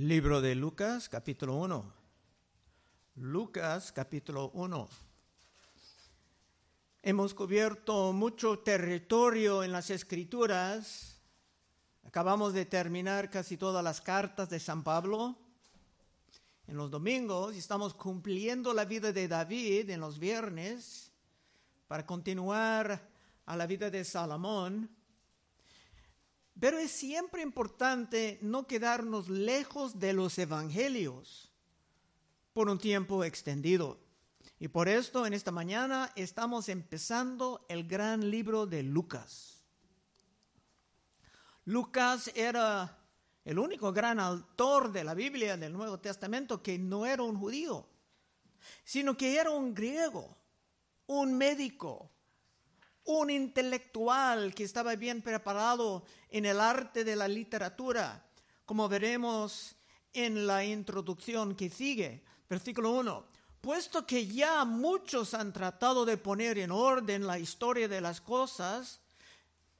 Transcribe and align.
Libro 0.00 0.40
de 0.40 0.54
Lucas, 0.54 1.10
capítulo 1.10 1.56
1. 1.56 1.92
Lucas, 3.16 3.92
capítulo 3.92 4.50
1. 4.54 4.88
Hemos 7.02 7.34
cubierto 7.34 8.14
mucho 8.14 8.60
territorio 8.60 9.62
en 9.62 9.72
las 9.72 9.90
escrituras. 9.90 11.20
Acabamos 12.02 12.54
de 12.54 12.64
terminar 12.64 13.28
casi 13.28 13.58
todas 13.58 13.84
las 13.84 14.00
cartas 14.00 14.48
de 14.48 14.58
San 14.58 14.82
Pablo. 14.82 15.36
En 16.66 16.78
los 16.78 16.90
domingos 16.90 17.54
estamos 17.54 17.92
cumpliendo 17.92 18.72
la 18.72 18.86
vida 18.86 19.12
de 19.12 19.28
David 19.28 19.90
en 19.90 20.00
los 20.00 20.18
viernes 20.18 21.12
para 21.88 22.06
continuar 22.06 23.06
a 23.44 23.54
la 23.54 23.66
vida 23.66 23.90
de 23.90 24.02
Salomón. 24.06 24.88
Pero 26.60 26.78
es 26.78 26.90
siempre 26.90 27.40
importante 27.40 28.38
no 28.42 28.66
quedarnos 28.66 29.30
lejos 29.30 29.98
de 29.98 30.12
los 30.12 30.38
evangelios 30.38 31.50
por 32.52 32.68
un 32.68 32.78
tiempo 32.78 33.24
extendido. 33.24 33.98
Y 34.58 34.68
por 34.68 34.86
esto 34.88 35.24
en 35.24 35.32
esta 35.32 35.52
mañana 35.52 36.12
estamos 36.16 36.68
empezando 36.68 37.64
el 37.70 37.88
gran 37.88 38.30
libro 38.30 38.66
de 38.66 38.82
Lucas. 38.82 39.64
Lucas 41.64 42.30
era 42.34 42.98
el 43.42 43.58
único 43.58 43.90
gran 43.90 44.20
autor 44.20 44.92
de 44.92 45.02
la 45.02 45.14
Biblia 45.14 45.56
del 45.56 45.72
Nuevo 45.72 45.98
Testamento 45.98 46.62
que 46.62 46.78
no 46.78 47.06
era 47.06 47.22
un 47.22 47.38
judío, 47.38 47.88
sino 48.84 49.16
que 49.16 49.38
era 49.38 49.50
un 49.50 49.72
griego, 49.72 50.36
un 51.06 51.38
médico, 51.38 52.10
un 53.04 53.30
intelectual 53.30 54.54
que 54.54 54.64
estaba 54.64 54.94
bien 54.96 55.22
preparado 55.22 56.04
en 56.28 56.46
el 56.46 56.60
arte 56.60 57.04
de 57.04 57.16
la 57.16 57.28
literatura, 57.28 58.26
como 58.66 58.88
veremos 58.88 59.76
en 60.12 60.46
la 60.46 60.64
introducción 60.64 61.54
que 61.54 61.70
sigue. 61.70 62.22
Versículo 62.48 62.92
1. 62.92 63.26
Puesto 63.60 64.06
que 64.06 64.26
ya 64.26 64.64
muchos 64.64 65.34
han 65.34 65.52
tratado 65.52 66.04
de 66.04 66.16
poner 66.16 66.58
en 66.58 66.70
orden 66.70 67.26
la 67.26 67.38
historia 67.38 67.88
de 67.88 68.00
las 68.00 68.20
cosas 68.20 69.00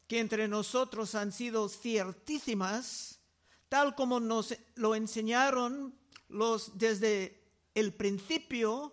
que 0.06 0.18
entre 0.18 0.48
nosotros 0.48 1.14
han 1.14 1.32
sido 1.32 1.68
ciertísimas, 1.68 3.20
tal 3.68 3.94
como 3.94 4.18
nos 4.20 4.56
lo 4.74 4.94
enseñaron 4.94 5.94
los 6.28 6.76
desde 6.78 7.40
el 7.74 7.94
principio, 7.94 8.92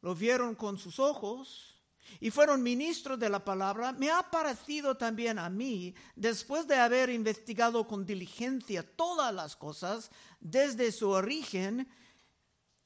lo 0.00 0.14
vieron 0.14 0.54
con 0.54 0.78
sus 0.78 0.98
ojos, 0.98 1.77
y 2.20 2.30
fueron 2.30 2.62
ministros 2.62 3.18
de 3.18 3.28
la 3.28 3.44
palabra, 3.44 3.92
me 3.92 4.10
ha 4.10 4.30
parecido 4.30 4.96
también 4.96 5.38
a 5.38 5.48
mí, 5.48 5.94
después 6.16 6.66
de 6.66 6.76
haber 6.76 7.10
investigado 7.10 7.86
con 7.86 8.04
diligencia 8.04 8.82
todas 8.82 9.32
las 9.34 9.56
cosas 9.56 10.10
desde 10.40 10.92
su 10.92 11.10
origen, 11.10 11.88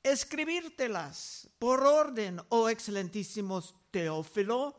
escribírtelas 0.03 1.48
por 1.59 1.84
orden, 1.84 2.41
oh 2.48 2.69
excelentísimos 2.69 3.75
Teófilo, 3.91 4.77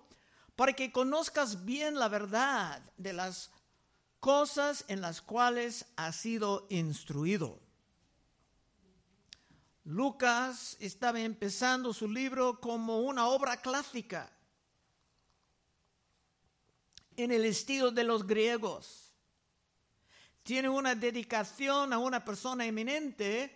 para 0.55 0.73
que 0.73 0.91
conozcas 0.91 1.65
bien 1.65 1.95
la 1.95 2.07
verdad 2.07 2.81
de 2.97 3.13
las 3.13 3.51
cosas 4.19 4.85
en 4.87 5.01
las 5.01 5.21
cuales 5.21 5.85
has 5.95 6.15
sido 6.15 6.67
instruido. 6.69 7.59
Lucas 9.85 10.77
estaba 10.79 11.19
empezando 11.19 11.93
su 11.93 12.07
libro 12.07 12.61
como 12.61 13.01
una 13.01 13.27
obra 13.27 13.57
clásica 13.57 14.32
en 17.17 17.31
el 17.31 17.45
estilo 17.45 17.91
de 17.91 18.03
los 18.03 18.25
griegos. 18.25 19.13
Tiene 20.43 20.69
una 20.69 20.95
dedicación 20.95 21.93
a 21.93 21.99
una 21.99 22.23
persona 22.23 22.65
eminente 22.65 23.55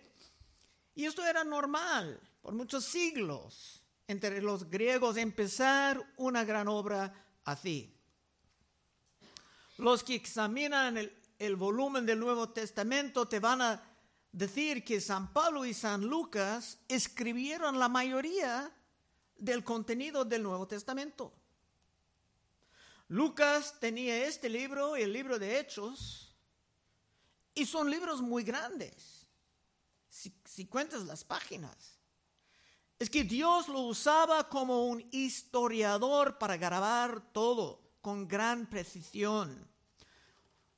y 0.94 1.04
esto 1.04 1.24
era 1.24 1.44
normal 1.44 2.20
por 2.40 2.54
muchos 2.54 2.84
siglos 2.84 3.82
entre 4.06 4.40
los 4.40 4.70
griegos 4.70 5.16
empezar 5.16 6.02
una 6.16 6.44
gran 6.44 6.66
obra 6.66 7.12
así. 7.44 7.94
Los 9.76 10.02
que 10.02 10.14
examinan 10.14 10.96
el, 10.96 11.12
el 11.38 11.56
volumen 11.56 12.06
del 12.06 12.18
Nuevo 12.18 12.48
Testamento 12.48 13.28
te 13.28 13.38
van 13.38 13.62
a 13.62 13.82
decir 14.32 14.84
que 14.84 15.00
San 15.00 15.32
Pablo 15.32 15.64
y 15.64 15.74
San 15.74 16.06
Lucas 16.06 16.78
escribieron 16.88 17.78
la 17.78 17.88
mayoría 17.88 18.72
del 19.36 19.62
contenido 19.62 20.24
del 20.24 20.42
Nuevo 20.42 20.66
Testamento. 20.66 21.32
Lucas 23.08 23.80
tenía 23.80 24.26
este 24.26 24.50
libro 24.50 24.96
y 24.96 25.02
el 25.02 25.12
libro 25.12 25.38
de 25.38 25.58
Hechos, 25.58 26.36
y 27.54 27.64
son 27.64 27.90
libros 27.90 28.20
muy 28.20 28.44
grandes, 28.44 29.26
si, 30.10 30.66
cuentas 30.66 31.04
las 31.06 31.24
páginas. 31.24 31.98
Es 32.98 33.08
que 33.08 33.24
Dios 33.24 33.68
lo 33.68 33.80
usaba 33.80 34.48
como 34.48 34.86
un 34.86 35.08
historiador 35.10 36.36
para 36.36 36.56
grabar 36.56 37.32
todo 37.32 37.80
con 38.02 38.28
gran 38.28 38.66
precisión. 38.66 39.66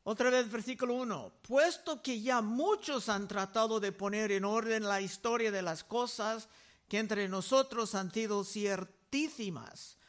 Otra 0.05 0.31
vez, 0.31 0.51
versículo 0.51 0.95
1. 0.95 1.33
Puesto 1.43 2.01
que 2.01 2.21
ya 2.21 2.41
muchos 2.43 3.09
han 3.09 3.27
tratado 3.27 3.81
de 3.81 3.93
poner 3.93 4.33
en 4.33 4.45
orden 4.45 4.85
la 4.85 5.01
historia 5.01 5.51
de 5.51 5.63
las 5.63 5.83
cosas 5.83 6.49
que 6.89 6.99
entre 6.99 7.29
nosotros 7.29 7.95
han 7.95 8.13
sido 8.13 8.45
ciertísimas 8.45 10.00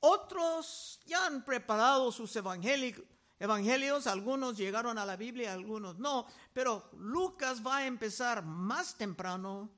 otros 0.00 1.00
ya 1.04 1.26
han 1.26 1.44
preparado 1.44 2.12
sus 2.12 2.34
evangelios, 2.36 4.06
algunos 4.06 4.56
llegaron 4.56 4.98
a 4.98 5.06
la 5.06 5.16
Biblia, 5.16 5.52
algunos 5.52 5.98
no, 5.98 6.26
pero 6.52 6.90
Lucas 6.98 7.64
va 7.66 7.78
a 7.78 7.86
empezar 7.86 8.44
más 8.44 8.96
temprano 8.96 9.70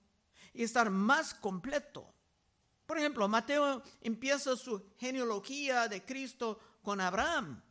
y 0.52 0.64
estar 0.64 0.90
más 0.90 1.34
completo. 1.34 2.12
Por 2.86 2.98
ejemplo, 2.98 3.28
Mateo 3.28 3.82
empieza 4.00 4.56
su 4.56 4.94
genealogía 4.96 5.88
de 5.88 6.04
Cristo 6.04 6.58
con 6.82 7.00
Abraham, 7.00 7.62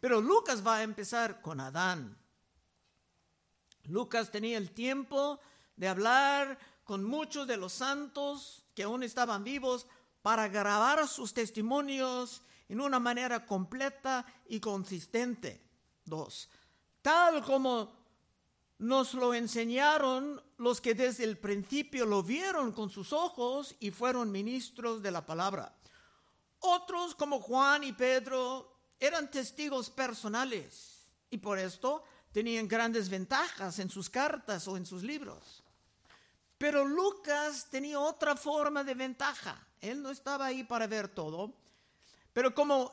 pero 0.00 0.20
Lucas 0.20 0.66
va 0.66 0.76
a 0.76 0.82
empezar 0.82 1.40
con 1.40 1.60
Adán. 1.60 2.18
Lucas 3.84 4.30
tenía 4.30 4.58
el 4.58 4.72
tiempo 4.72 5.40
de 5.76 5.88
hablar 5.88 6.58
con 6.84 7.04
muchos 7.04 7.46
de 7.46 7.56
los 7.56 7.72
santos 7.72 8.64
que 8.74 8.82
aún 8.82 9.02
estaban 9.02 9.44
vivos 9.44 9.86
para 10.22 10.48
grabar 10.48 11.06
sus 11.08 11.32
testimonios 11.32 12.42
en 12.68 12.80
una 12.80 12.98
manera 12.98 13.46
completa 13.46 14.24
y 14.48 14.60
consistente. 14.60 15.60
Dos, 16.04 16.48
tal 17.02 17.42
como 17.44 18.00
nos 18.78 19.14
lo 19.14 19.34
enseñaron 19.34 20.42
los 20.56 20.80
que 20.80 20.94
desde 20.94 21.24
el 21.24 21.36
principio 21.38 22.06
lo 22.06 22.22
vieron 22.22 22.72
con 22.72 22.90
sus 22.90 23.12
ojos 23.12 23.76
y 23.78 23.90
fueron 23.90 24.32
ministros 24.32 25.02
de 25.02 25.10
la 25.10 25.24
palabra. 25.24 25.74
Otros 26.60 27.14
como 27.14 27.40
Juan 27.40 27.84
y 27.84 27.92
Pedro 27.92 28.76
eran 28.98 29.30
testigos 29.30 29.90
personales 29.90 31.06
y 31.30 31.38
por 31.38 31.58
esto 31.58 32.04
tenían 32.32 32.68
grandes 32.68 33.08
ventajas 33.08 33.78
en 33.78 33.90
sus 33.90 34.08
cartas 34.08 34.66
o 34.68 34.76
en 34.76 34.86
sus 34.86 35.02
libros. 35.02 35.62
Pero 36.56 36.84
Lucas 36.84 37.68
tenía 37.70 37.98
otra 37.98 38.36
forma 38.36 38.84
de 38.84 38.94
ventaja. 38.94 39.66
Él 39.80 40.02
no 40.02 40.10
estaba 40.10 40.46
ahí 40.46 40.64
para 40.64 40.86
ver 40.86 41.08
todo, 41.08 41.54
pero 42.32 42.54
como 42.54 42.92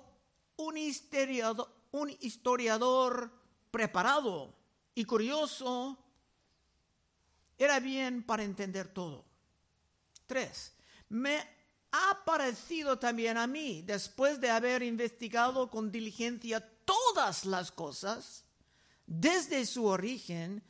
un 0.57 0.77
historiador, 0.77 1.69
un 1.91 2.15
historiador 2.21 3.31
preparado 3.71 4.53
y 4.95 5.05
curioso, 5.05 5.97
era 7.57 7.79
bien 7.79 8.23
para 8.23 8.43
entender 8.43 8.87
todo. 8.87 9.25
Tres, 10.25 10.73
me 11.09 11.39
ha 11.91 12.23
parecido 12.25 12.99
también 12.99 13.37
a 13.37 13.47
mí, 13.47 13.81
después 13.81 14.39
de 14.39 14.49
haber 14.49 14.83
investigado 14.83 15.69
con 15.69 15.91
diligencia 15.91 16.59
todas 16.85 17.45
las 17.45 17.71
cosas, 17.71 18.43
desde 19.05 19.65
su 19.65 19.85
origen, 19.85 20.63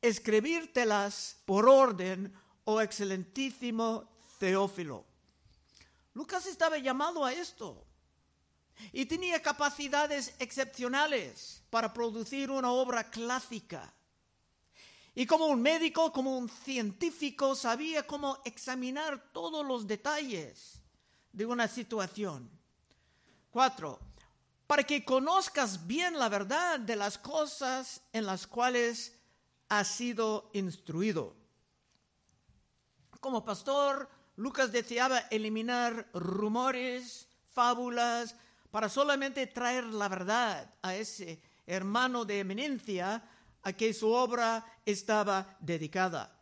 escribírtelas 0.00 1.38
por 1.44 1.68
orden, 1.68 2.32
oh 2.64 2.80
excelentísimo 2.80 4.08
Teófilo. 4.38 5.04
Lucas 6.18 6.46
estaba 6.46 6.78
llamado 6.78 7.24
a 7.24 7.32
esto 7.32 7.86
y 8.92 9.06
tenía 9.06 9.40
capacidades 9.40 10.34
excepcionales 10.40 11.62
para 11.70 11.92
producir 11.94 12.50
una 12.50 12.72
obra 12.72 13.08
clásica. 13.08 13.94
Y 15.14 15.26
como 15.26 15.46
un 15.46 15.62
médico, 15.62 16.12
como 16.12 16.36
un 16.36 16.48
científico, 16.48 17.54
sabía 17.54 18.04
cómo 18.04 18.38
examinar 18.44 19.30
todos 19.32 19.64
los 19.64 19.86
detalles 19.86 20.80
de 21.32 21.46
una 21.46 21.68
situación. 21.68 22.50
Cuatro, 23.48 24.00
para 24.66 24.82
que 24.82 25.04
conozcas 25.04 25.86
bien 25.86 26.18
la 26.18 26.28
verdad 26.28 26.80
de 26.80 26.96
las 26.96 27.16
cosas 27.16 28.02
en 28.12 28.26
las 28.26 28.44
cuales 28.44 29.16
has 29.68 29.86
sido 29.86 30.50
instruido. 30.52 31.36
Como 33.20 33.44
pastor, 33.44 34.17
Lucas 34.38 34.70
deseaba 34.70 35.18
eliminar 35.30 36.08
rumores, 36.14 37.26
fábulas, 37.50 38.36
para 38.70 38.88
solamente 38.88 39.48
traer 39.48 39.82
la 39.82 40.08
verdad 40.08 40.72
a 40.80 40.94
ese 40.94 41.42
hermano 41.66 42.24
de 42.24 42.38
eminencia 42.38 43.20
a 43.62 43.72
que 43.72 43.92
su 43.92 44.12
obra 44.12 44.64
estaba 44.86 45.56
dedicada. 45.58 46.40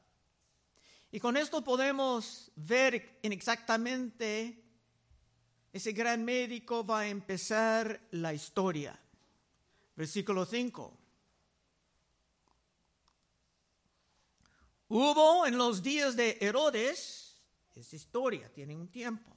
Y 1.10 1.18
con 1.20 1.38
esto 1.38 1.64
podemos 1.64 2.52
ver 2.56 3.18
en 3.22 3.32
exactamente 3.32 4.62
ese 5.72 5.92
gran 5.92 6.22
médico 6.22 6.84
va 6.84 7.00
a 7.00 7.08
empezar 7.08 8.08
la 8.10 8.34
historia. 8.34 9.00
Versículo 9.94 10.44
5. 10.44 10.98
Hubo 14.88 15.46
en 15.46 15.56
los 15.56 15.82
días 15.82 16.14
de 16.14 16.36
Herodes, 16.42 17.25
es 17.76 17.92
historia, 17.92 18.52
tiene 18.52 18.74
un 18.74 18.88
tiempo, 18.88 19.36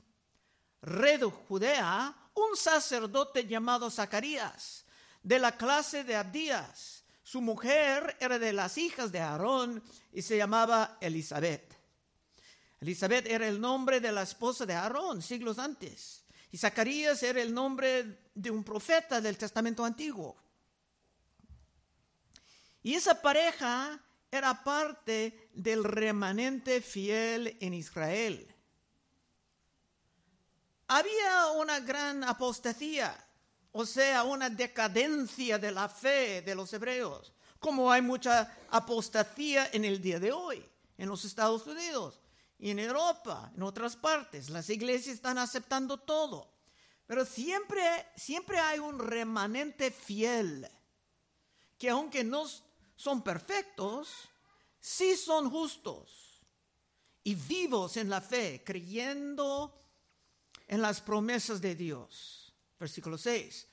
rey 0.81 1.17
de 1.17 1.25
Judea, 1.25 2.15
un 2.33 2.55
sacerdote 2.55 3.45
llamado 3.45 3.91
Zacarías, 3.91 4.85
de 5.21 5.39
la 5.39 5.57
clase 5.57 6.03
de 6.03 6.15
Abdías. 6.15 7.03
Su 7.21 7.41
mujer 7.41 8.17
era 8.19 8.39
de 8.39 8.53
las 8.53 8.77
hijas 8.77 9.11
de 9.11 9.19
Aarón 9.19 9.83
y 10.13 10.21
se 10.21 10.37
llamaba 10.37 10.97
Elizabeth. 11.01 11.75
Elizabeth 12.79 13.27
era 13.27 13.47
el 13.47 13.59
nombre 13.59 13.99
de 13.99 14.11
la 14.11 14.23
esposa 14.23 14.65
de 14.65 14.73
Aarón 14.73 15.21
siglos 15.21 15.59
antes. 15.59 16.23
Y 16.51 16.57
Zacarías 16.57 17.21
era 17.21 17.41
el 17.41 17.53
nombre 17.53 18.29
de 18.33 18.49
un 18.49 18.63
profeta 18.63 19.21
del 19.21 19.37
Testamento 19.37 19.83
Antiguo. 19.83 20.35
Y 22.81 22.93
esa 22.95 23.21
pareja 23.21 24.01
era 24.31 24.63
parte 24.63 25.49
del 25.53 25.83
remanente 25.83 26.81
fiel 26.81 27.57
en 27.59 27.73
Israel. 27.73 28.55
Había 30.87 31.47
una 31.57 31.79
gran 31.79 32.23
apostasía, 32.23 33.15
o 33.71 33.85
sea, 33.85 34.23
una 34.23 34.49
decadencia 34.49 35.57
de 35.57 35.71
la 35.71 35.87
fe 35.87 36.41
de 36.41 36.55
los 36.55 36.73
hebreos, 36.73 37.33
como 37.59 37.91
hay 37.91 38.01
mucha 38.01 38.57
apostasía 38.69 39.69
en 39.71 39.85
el 39.85 40.01
día 40.01 40.19
de 40.19 40.31
hoy 40.31 40.65
en 40.97 41.07
los 41.07 41.25
Estados 41.25 41.65
Unidos 41.65 42.19
y 42.57 42.71
en 42.71 42.79
Europa, 42.79 43.51
en 43.55 43.63
otras 43.63 43.95
partes. 43.95 44.49
Las 44.49 44.69
iglesias 44.69 45.15
están 45.15 45.37
aceptando 45.37 45.97
todo, 45.97 46.51
pero 47.07 47.25
siempre, 47.25 47.81
siempre 48.15 48.59
hay 48.59 48.79
un 48.79 48.99
remanente 48.99 49.91
fiel 49.91 50.67
que 51.77 51.89
aunque 51.89 52.23
no 52.23 52.45
son 52.99 53.21
perfectos, 53.21 54.27
sí 54.77 55.15
son 55.15 55.49
justos 55.49 56.41
y 57.23 57.33
vivos 57.33 57.95
en 57.95 58.09
la 58.09 58.19
fe, 58.19 58.61
creyendo 58.61 59.73
en 60.67 60.81
las 60.81 60.99
promesas 60.99 61.61
de 61.61 61.75
Dios. 61.75 62.53
Versículo 62.77 63.17
6. 63.17 63.67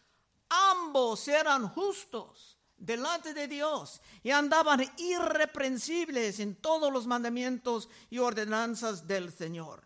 Ambos 0.49 1.27
eran 1.27 1.69
justos 1.71 2.57
delante 2.77 3.35
de 3.35 3.49
Dios 3.49 4.01
y 4.23 4.31
andaban 4.31 4.85
irreprensibles 4.97 6.39
en 6.39 6.55
todos 6.55 6.93
los 6.93 7.09
mandamientos 7.09 7.89
y 8.09 8.19
ordenanzas 8.19 9.09
del 9.09 9.33
Señor. 9.33 9.83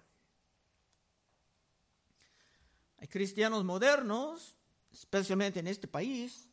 Hay 2.98 3.08
cristianos 3.08 3.64
modernos, 3.64 4.54
especialmente 4.92 5.60
en 5.60 5.68
este 5.68 5.88
país, 5.88 6.49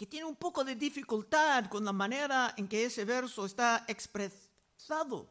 que 0.00 0.06
tiene 0.06 0.24
un 0.24 0.36
poco 0.36 0.64
de 0.64 0.76
dificultad 0.76 1.66
con 1.66 1.84
la 1.84 1.92
manera 1.92 2.54
en 2.56 2.66
que 2.66 2.86
ese 2.86 3.04
verso 3.04 3.44
está 3.44 3.84
expresado. 3.86 5.28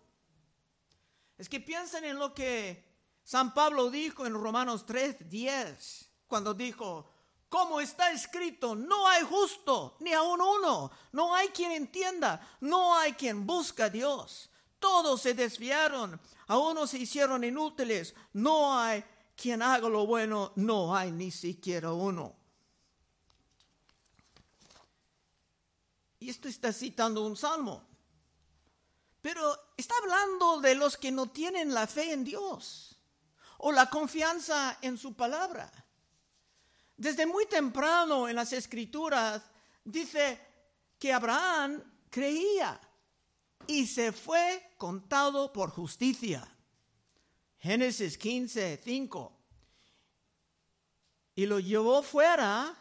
Es 1.39 1.49
que 1.49 1.59
piensan 1.59 2.03
en 2.03 2.19
lo 2.19 2.35
que 2.35 2.85
San 3.23 3.51
Pablo 3.55 3.89
dijo 3.89 4.27
en 4.27 4.35
Romanos 4.35 4.85
3, 4.85 5.27
10, 5.27 6.09
cuando 6.27 6.53
dijo, 6.53 7.09
como 7.49 7.81
está 7.81 8.11
escrito, 8.11 8.75
no 8.75 9.07
hay 9.07 9.23
justo, 9.23 9.97
ni 10.01 10.13
aun 10.13 10.39
uno, 10.39 10.91
no 11.13 11.33
hay 11.33 11.47
quien 11.47 11.71
entienda, 11.71 12.39
no 12.61 12.95
hay 12.95 13.13
quien 13.13 13.47
busca 13.47 13.85
a 13.85 13.89
Dios. 13.89 14.51
Todos 14.77 15.19
se 15.19 15.33
desviaron, 15.33 16.21
a 16.45 16.59
unos 16.59 16.91
se 16.91 16.99
hicieron 16.99 17.43
inútiles, 17.43 18.13
no 18.33 18.77
hay 18.77 19.03
quien 19.35 19.63
haga 19.63 19.89
lo 19.89 20.05
bueno, 20.05 20.51
no 20.57 20.95
hay 20.95 21.11
ni 21.11 21.31
siquiera 21.31 21.91
uno. 21.91 22.38
Y 26.19 26.29
esto 26.29 26.47
está 26.47 26.73
citando 26.73 27.25
un 27.25 27.35
salmo. 27.37 27.83
Pero 29.21 29.73
está 29.75 29.93
hablando 30.01 30.61
de 30.61 30.75
los 30.75 30.97
que 30.97 31.11
no 31.11 31.29
tienen 31.29 31.73
la 31.73 31.87
fe 31.87 32.13
en 32.13 32.23
Dios 32.23 32.97
o 33.59 33.71
la 33.71 33.89
confianza 33.89 34.77
en 34.81 34.97
su 34.97 35.13
palabra. 35.13 35.71
Desde 36.95 37.25
muy 37.25 37.45
temprano 37.45 38.27
en 38.27 38.35
las 38.35 38.53
escrituras 38.53 39.41
dice 39.83 40.39
que 40.97 41.13
Abraham 41.13 41.81
creía 42.09 42.79
y 43.67 43.87
se 43.87 44.11
fue 44.11 44.71
contado 44.77 45.53
por 45.53 45.69
justicia. 45.69 46.47
Génesis 47.59 48.17
15, 48.17 48.81
5. 48.83 49.33
Y 51.35 51.45
lo 51.45 51.59
llevó 51.59 52.01
fuera, 52.01 52.75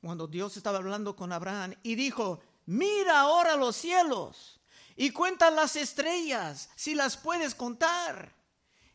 cuando 0.00 0.26
Dios 0.26 0.56
estaba 0.56 0.78
hablando 0.78 1.16
con 1.16 1.32
Abraham, 1.32 1.74
y 1.82 1.94
dijo, 1.94 2.40
mira 2.66 3.20
ahora 3.20 3.56
los 3.56 3.76
cielos 3.76 4.60
y 4.96 5.10
cuenta 5.10 5.50
las 5.50 5.76
estrellas, 5.76 6.68
si 6.76 6.94
las 6.94 7.16
puedes 7.16 7.54
contar. 7.54 8.34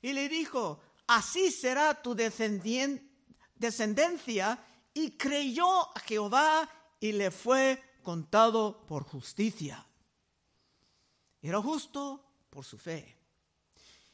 Y 0.01 0.13
le 0.13 0.29
dijo, 0.29 0.79
así 1.07 1.51
será 1.51 1.99
tu 1.99 2.13
descendencia, 2.13 2.99
y 4.93 5.11
creyó 5.17 5.95
a 5.97 5.99
Jehová 6.01 6.69
y 6.99 7.11
le 7.11 7.31
fue 7.31 7.83
contado 8.03 8.85
por 8.87 9.03
justicia. 9.03 9.85
Era 11.41 11.59
justo 11.61 12.23
por 12.49 12.63
su 12.63 12.77
fe. 12.77 13.17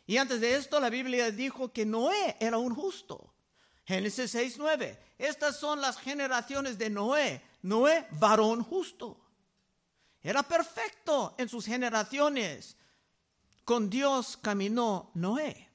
Y 0.08 0.18
antes 0.18 0.42
de 0.42 0.56
esto 0.56 0.80
la 0.80 0.90
Biblia 0.90 1.30
dijo 1.30 1.72
que 1.72 1.86
Noé 1.86 2.38
era 2.40 2.58
un 2.58 2.74
justo. 2.74 3.34
Génesis 3.86 4.34
6.9. 4.36 4.98
Estas 5.18 5.60
son 5.60 5.82
las 5.82 5.98
generaciones 5.98 6.78
de 6.78 6.90
Noé. 6.90 7.42
Noé, 7.64 8.08
varón 8.12 8.64
justo. 8.64 9.18
Era 10.22 10.44
perfecto 10.44 11.36
en 11.38 11.50
sus 11.50 11.66
generaciones. 11.66 12.78
Con 13.66 13.90
Dios 13.90 14.38
caminó 14.38 15.12
Noé. 15.14 15.70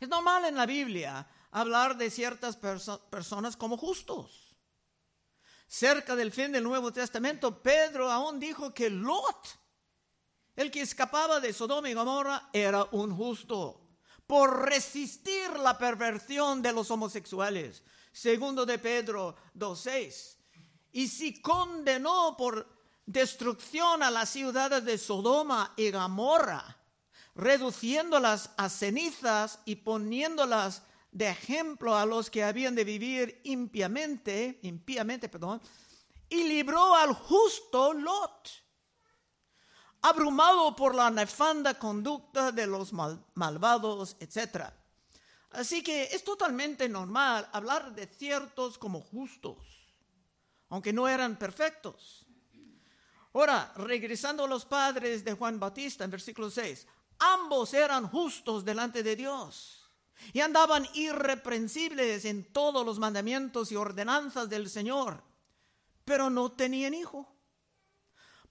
Es 0.00 0.08
normal 0.08 0.44
en 0.44 0.56
la 0.56 0.66
Biblia 0.66 1.26
hablar 1.50 1.96
de 1.96 2.10
ciertas 2.10 2.56
personas 2.56 3.56
como 3.56 3.76
justos. 3.76 4.54
Cerca 5.66 6.14
del 6.14 6.30
fin 6.30 6.52
del 6.52 6.64
Nuevo 6.64 6.92
Testamento, 6.92 7.62
Pedro 7.62 8.10
aún 8.10 8.38
dijo 8.38 8.74
que 8.74 8.90
Lot, 8.90 9.58
el 10.56 10.70
que 10.70 10.82
escapaba 10.82 11.40
de 11.40 11.52
Sodoma 11.52 11.88
y 11.88 11.94
Gomorra, 11.94 12.50
era 12.52 12.84
un 12.92 13.16
justo 13.16 13.83
por 14.26 14.68
resistir 14.68 15.50
la 15.58 15.76
perversión 15.76 16.62
de 16.62 16.72
los 16.72 16.90
homosexuales. 16.90 17.82
Segundo 18.12 18.64
de 18.64 18.78
Pedro 18.78 19.36
2.6. 19.56 20.36
Y 20.92 21.08
si 21.08 21.40
condenó 21.40 22.36
por 22.36 22.68
destrucción 23.04 24.02
a 24.02 24.10
las 24.10 24.30
ciudades 24.30 24.84
de 24.84 24.96
Sodoma 24.98 25.74
y 25.76 25.90
Gomorra, 25.90 26.78
reduciéndolas 27.34 28.50
a 28.56 28.68
cenizas 28.68 29.58
y 29.64 29.76
poniéndolas 29.76 30.82
de 31.10 31.28
ejemplo 31.28 31.96
a 31.96 32.06
los 32.06 32.30
que 32.30 32.44
habían 32.44 32.74
de 32.74 32.84
vivir 32.84 33.40
impiamente, 33.44 34.58
impíamente, 34.62 35.28
perdón, 35.28 35.60
y 36.28 36.44
libró 36.44 36.94
al 36.94 37.12
justo 37.12 37.92
Lot 37.92 38.63
abrumado 40.04 40.76
por 40.76 40.94
la 40.94 41.10
nefanda 41.10 41.78
conducta 41.78 42.52
de 42.52 42.66
los 42.66 42.92
malvados, 42.92 44.16
etc. 44.20 44.66
Así 45.50 45.82
que 45.82 46.04
es 46.12 46.22
totalmente 46.22 46.90
normal 46.90 47.48
hablar 47.52 47.94
de 47.94 48.06
ciertos 48.06 48.76
como 48.76 49.00
justos, 49.00 49.56
aunque 50.68 50.92
no 50.92 51.08
eran 51.08 51.38
perfectos. 51.38 52.26
Ahora, 53.32 53.72
regresando 53.76 54.44
a 54.44 54.48
los 54.48 54.66
padres 54.66 55.24
de 55.24 55.32
Juan 55.32 55.58
Bautista 55.58 56.04
en 56.04 56.10
versículo 56.10 56.50
6, 56.50 56.86
ambos 57.20 57.72
eran 57.72 58.06
justos 58.06 58.62
delante 58.62 59.02
de 59.02 59.16
Dios 59.16 59.90
y 60.34 60.40
andaban 60.40 60.86
irreprensibles 60.92 62.26
en 62.26 62.52
todos 62.52 62.84
los 62.84 62.98
mandamientos 62.98 63.72
y 63.72 63.76
ordenanzas 63.76 64.50
del 64.50 64.68
Señor, 64.68 65.22
pero 66.04 66.28
no 66.28 66.52
tenían 66.52 66.92
hijo 66.92 67.33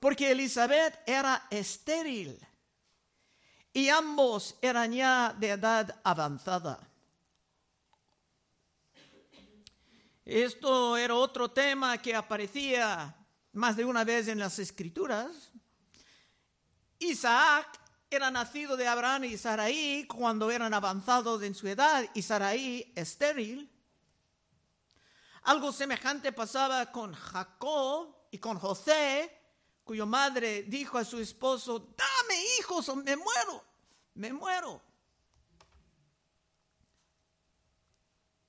porque 0.03 0.31
Elizabeth 0.31 0.99
era 1.05 1.47
estéril 1.49 2.37
y 3.71 3.87
ambos 3.87 4.57
eran 4.61 4.91
ya 4.91 5.31
de 5.31 5.51
edad 5.51 5.97
avanzada. 6.03 6.77
Esto 10.25 10.97
era 10.97 11.15
otro 11.15 11.51
tema 11.51 11.97
que 11.99 12.13
aparecía 12.13 13.15
más 13.53 13.77
de 13.77 13.85
una 13.85 14.03
vez 14.03 14.27
en 14.27 14.39
las 14.39 14.59
escrituras. 14.59 15.53
Isaac 16.99 17.79
era 18.09 18.29
nacido 18.29 18.75
de 18.75 18.85
Abraham 18.85 19.23
y 19.23 19.37
Sarai 19.37 20.05
cuando 20.05 20.51
eran 20.51 20.73
avanzados 20.73 21.41
en 21.43 21.55
su 21.55 21.65
edad 21.65 22.03
y 22.13 22.21
Sarai 22.21 22.91
estéril. 22.93 23.71
Algo 25.43 25.71
semejante 25.71 26.33
pasaba 26.33 26.91
con 26.91 27.13
Jacob 27.13 28.13
y 28.31 28.37
con 28.39 28.59
José, 28.59 29.42
cuya 29.83 30.05
madre 30.05 30.63
dijo 30.63 30.97
a 30.97 31.05
su 31.05 31.19
esposo, 31.19 31.79
dame 31.79 32.45
hijos 32.59 32.87
o 32.89 32.95
me 32.95 33.15
muero, 33.15 33.63
me 34.15 34.31
muero. 34.33 34.81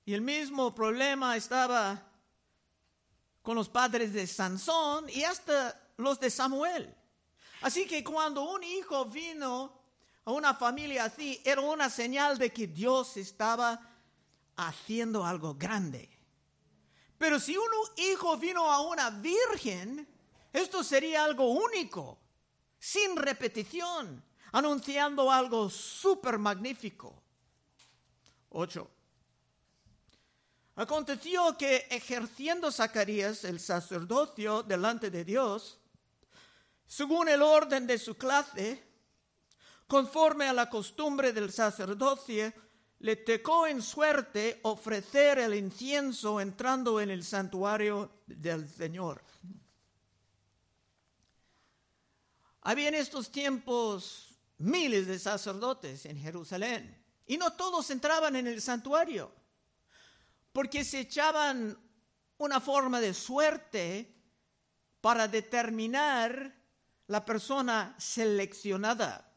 Y 0.05 0.13
el 0.13 0.21
mismo 0.21 0.73
problema 0.73 1.35
estaba 1.35 2.01
con 3.41 3.55
los 3.55 3.69
padres 3.69 4.13
de 4.13 4.27
Sansón 4.27 5.09
y 5.09 5.23
hasta 5.23 5.79
los 5.97 6.19
de 6.19 6.29
Samuel. 6.29 6.95
Así 7.61 7.87
que 7.87 8.03
cuando 8.03 8.43
un 8.43 8.63
hijo 8.63 9.05
vino 9.05 9.81
a 10.23 10.31
una 10.31 10.53
familia 10.53 11.05
así, 11.05 11.41
era 11.43 11.61
una 11.61 11.89
señal 11.89 12.37
de 12.37 12.51
que 12.53 12.67
Dios 12.67 13.17
estaba 13.17 13.79
haciendo 14.55 15.25
algo 15.25 15.55
grande. 15.55 16.09
Pero 17.17 17.39
si 17.39 17.57
un 17.57 17.67
hijo 17.97 18.37
vino 18.37 18.69
a 18.71 18.81
una 18.81 19.09
virgen, 19.09 20.07
esto 20.55 20.83
sería 20.83 21.25
algo 21.25 21.49
único, 21.49 22.17
sin 22.79 23.17
repetición, 23.17 24.23
anunciando 24.53 25.29
algo 25.29 25.69
súper 25.69 26.37
magnífico. 26.37 27.21
8. 28.49 28.89
Aconteció 30.75 31.57
que 31.57 31.87
ejerciendo 31.89 32.71
Zacarías 32.71 33.43
el 33.43 33.59
sacerdocio 33.59 34.63
delante 34.63 35.09
de 35.09 35.25
Dios, 35.25 35.81
según 36.87 37.27
el 37.27 37.41
orden 37.41 37.85
de 37.85 37.97
su 37.97 38.15
clase, 38.15 38.81
conforme 39.87 40.47
a 40.47 40.53
la 40.53 40.69
costumbre 40.69 41.33
del 41.33 41.51
sacerdocio, 41.51 42.53
le 42.99 43.17
tocó 43.17 43.67
en 43.67 43.81
suerte 43.81 44.61
ofrecer 44.63 45.39
el 45.39 45.53
incienso 45.53 46.39
entrando 46.39 47.01
en 47.01 47.09
el 47.09 47.25
santuario 47.25 48.21
del 48.25 48.69
Señor. 48.69 49.21
Había 52.67 52.87
en 52.87 52.95
estos 52.95 53.31
tiempos 53.31 54.33
miles 54.57 55.05
de 55.05 55.19
sacerdotes 55.19 56.03
en 56.07 56.17
Jerusalén 56.17 56.99
y 57.27 57.37
no 57.37 57.53
todos 57.53 57.91
entraban 57.91 58.35
en 58.35 58.47
el 58.47 58.59
santuario 58.59 59.31
porque 60.51 60.83
se 60.83 61.01
echaban 61.01 61.77
una 62.39 62.59
forma 62.59 62.99
de 62.99 63.13
suerte 63.13 64.11
para 64.99 65.27
determinar 65.27 66.55
la 67.05 67.23
persona 67.23 67.93
seleccionada. 67.99 69.31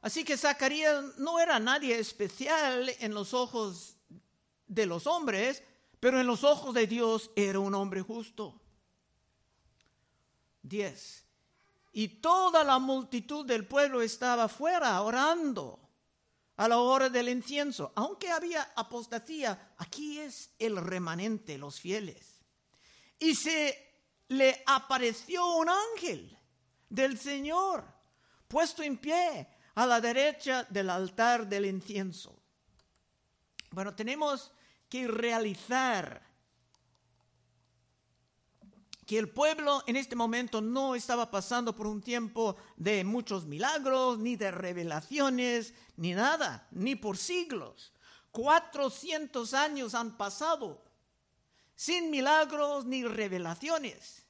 Así 0.00 0.24
que 0.24 0.38
Zacarías 0.38 1.18
no 1.18 1.38
era 1.38 1.58
nadie 1.58 1.98
especial 1.98 2.88
en 2.98 3.12
los 3.12 3.34
ojos 3.34 3.98
de 4.66 4.86
los 4.86 5.06
hombres, 5.06 5.62
pero 6.00 6.18
en 6.18 6.26
los 6.26 6.44
ojos 6.44 6.72
de 6.72 6.86
Dios 6.86 7.30
era 7.36 7.58
un 7.58 7.74
hombre 7.74 8.00
justo. 8.00 8.58
10. 10.62 11.27
Y 11.98 12.20
toda 12.20 12.62
la 12.62 12.78
multitud 12.78 13.44
del 13.44 13.66
pueblo 13.66 14.00
estaba 14.02 14.46
fuera 14.46 15.02
orando 15.02 15.80
a 16.56 16.68
la 16.68 16.78
hora 16.78 17.08
del 17.08 17.28
incienso. 17.28 17.92
Aunque 17.96 18.30
había 18.30 18.70
apostasía, 18.76 19.72
aquí 19.78 20.20
es 20.20 20.54
el 20.60 20.76
remanente, 20.76 21.58
los 21.58 21.80
fieles. 21.80 22.40
Y 23.18 23.34
se 23.34 23.76
le 24.28 24.62
apareció 24.66 25.44
un 25.56 25.68
ángel 25.70 26.38
del 26.88 27.18
Señor 27.18 27.84
puesto 28.46 28.84
en 28.84 28.96
pie 28.96 29.48
a 29.74 29.84
la 29.84 30.00
derecha 30.00 30.64
del 30.70 30.90
altar 30.90 31.48
del 31.48 31.66
incienso. 31.66 32.40
Bueno, 33.72 33.92
tenemos 33.96 34.52
que 34.88 35.08
realizar 35.08 36.27
que 39.08 39.18
el 39.18 39.30
pueblo 39.30 39.82
en 39.86 39.96
este 39.96 40.14
momento 40.14 40.60
no 40.60 40.94
estaba 40.94 41.30
pasando 41.30 41.74
por 41.74 41.86
un 41.86 42.02
tiempo 42.02 42.56
de 42.76 43.04
muchos 43.04 43.46
milagros, 43.46 44.18
ni 44.18 44.36
de 44.36 44.50
revelaciones, 44.50 45.72
ni 45.96 46.12
nada, 46.12 46.68
ni 46.72 46.94
por 46.94 47.16
siglos. 47.16 47.94
Cuatrocientos 48.30 49.54
años 49.54 49.94
han 49.94 50.18
pasado 50.18 50.84
sin 51.74 52.10
milagros 52.10 52.84
ni 52.84 53.02
revelaciones. 53.02 54.26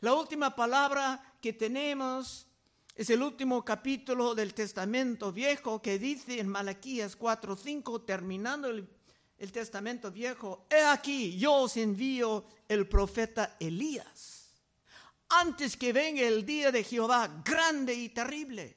La 0.00 0.12
última 0.12 0.54
palabra 0.54 1.38
que 1.40 1.54
tenemos 1.54 2.46
es 2.94 3.08
el 3.08 3.22
último 3.22 3.64
capítulo 3.64 4.34
del 4.34 4.52
Testamento 4.52 5.32
Viejo 5.32 5.80
que 5.80 5.98
dice 5.98 6.40
en 6.40 6.48
Malaquías 6.48 7.18
4:5, 7.18 8.04
terminando 8.04 8.68
el, 8.68 8.86
el, 9.38 9.52
Testamento 9.52 10.10
Viejo, 10.10 10.66
he 10.70 10.82
aquí, 10.84 11.36
yo 11.38 11.54
os 11.54 11.76
envío 11.76 12.44
el 12.68 12.88
profeta 12.88 13.56
Elías, 13.60 14.50
antes 15.28 15.76
que 15.76 15.92
venga 15.92 16.22
el 16.22 16.44
día 16.44 16.70
de 16.70 16.84
Jehová 16.84 17.42
grande 17.44 17.94
y 17.94 18.08
terrible. 18.10 18.76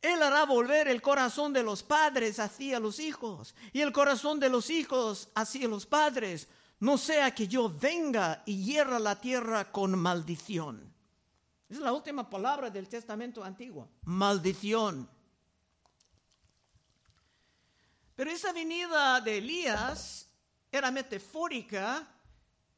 Él 0.00 0.22
hará 0.22 0.44
volver 0.44 0.88
el 0.88 1.02
corazón 1.02 1.52
de 1.52 1.62
los 1.62 1.82
padres 1.82 2.38
hacia 2.38 2.78
los 2.78 3.00
hijos 3.00 3.54
y 3.72 3.80
el 3.80 3.92
corazón 3.92 4.38
de 4.38 4.48
los 4.48 4.70
hijos 4.70 5.28
hacia 5.34 5.66
los 5.66 5.86
padres, 5.86 6.46
no 6.80 6.96
sea 6.96 7.34
que 7.34 7.48
yo 7.48 7.68
venga 7.68 8.42
y 8.46 8.62
hierra 8.62 9.00
la 9.00 9.20
tierra 9.20 9.72
con 9.72 9.98
maldición. 9.98 10.94
Es 11.68 11.78
la 11.80 11.92
última 11.92 12.30
palabra 12.30 12.70
del 12.70 12.88
Testamento 12.88 13.44
Antiguo. 13.44 13.88
Maldición. 14.04 15.08
Pero 18.18 18.32
esa 18.32 18.52
venida 18.52 19.20
de 19.20 19.38
Elías 19.38 20.26
era 20.72 20.90
metafórica 20.90 22.04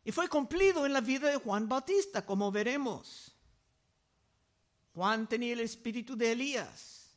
y 0.05 0.13
fue 0.13 0.29
cumplido 0.29 0.85
en 0.85 0.93
la 0.93 1.01
vida 1.01 1.31
de 1.31 1.39
Juan 1.39 1.67
Bautista, 1.67 2.27
como 2.27 2.53
veremos. 2.53 3.35
Juan 4.93 5.27
tenía 5.27 5.55
el 5.55 5.61
espíritu 5.61 6.15
de 6.15 6.33
Elías. 6.33 7.17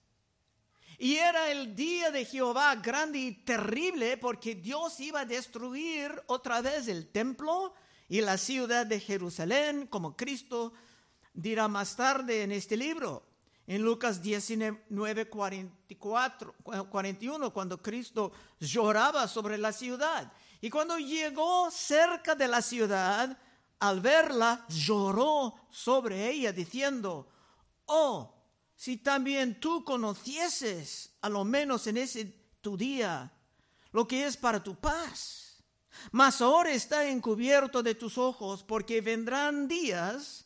Y 0.97 1.17
era 1.17 1.51
el 1.51 1.75
día 1.75 2.11
de 2.11 2.23
Jehová 2.23 2.73
grande 2.75 3.19
y 3.19 3.31
terrible 3.43 4.15
porque 4.15 4.55
Dios 4.55 5.01
iba 5.01 5.19
a 5.19 5.25
destruir 5.25 6.23
otra 6.27 6.61
vez 6.61 6.87
el 6.87 7.09
templo 7.09 7.73
y 8.07 8.21
la 8.21 8.37
ciudad 8.37 8.85
de 8.85 9.01
Jerusalén 9.01 9.85
como 9.87 10.15
Cristo 10.15 10.71
dirá 11.33 11.67
más 11.67 11.97
tarde 11.97 12.43
en 12.43 12.53
este 12.53 12.77
libro, 12.77 13.32
en 13.65 13.81
Lucas 13.81 14.21
19, 14.21 15.29
44, 15.29 16.55
41, 16.89 17.53
cuando 17.53 17.81
Cristo 17.81 18.31
lloraba 18.59 19.27
sobre 19.27 19.57
la 19.57 19.71
ciudad. 19.71 20.31
Y 20.59 20.69
cuando 20.69 20.97
llegó 20.97 21.69
cerca 21.71 22.35
de 22.35 22.47
la 22.47 22.61
ciudad, 22.61 23.37
al 23.79 23.99
verla, 24.01 24.65
lloró 24.69 25.55
sobre 25.69 26.29
ella, 26.29 26.51
diciendo, 26.51 27.27
oh, 27.85 28.33
si 28.75 28.97
también 28.97 29.59
tú 29.59 29.83
conocieses, 29.83 31.15
a 31.21 31.29
lo 31.29 31.43
menos 31.43 31.87
en 31.87 31.97
ese 31.97 32.25
tu 32.61 32.77
día, 32.77 33.31
lo 33.91 34.07
que 34.07 34.25
es 34.25 34.37
para 34.37 34.63
tu 34.63 34.75
paz. 34.75 35.63
Mas 36.11 36.41
ahora 36.41 36.71
está 36.71 37.07
encubierto 37.07 37.83
de 37.83 37.95
tus 37.95 38.17
ojos, 38.17 38.63
porque 38.63 38.99
vendrán 39.01 39.67
días 39.67 40.42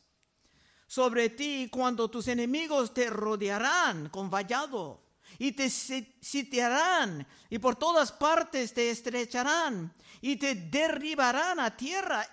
sobre 0.87 1.29
ti 1.29 1.67
cuando 1.69 2.09
tus 2.09 2.27
enemigos 2.29 2.93
te 2.93 3.09
rodearán 3.09 4.09
con 4.09 4.29
vallado 4.29 5.03
y 5.37 5.51
te 5.51 5.69
sitiarán 5.69 7.27
y 7.49 7.59
por 7.59 7.75
todas 7.75 8.11
partes 8.11 8.73
te 8.73 8.89
estrecharán 8.89 9.93
y 10.21 10.37
te 10.37 10.55
derribarán 10.55 11.59
a 11.59 11.75
tierra 11.75 12.25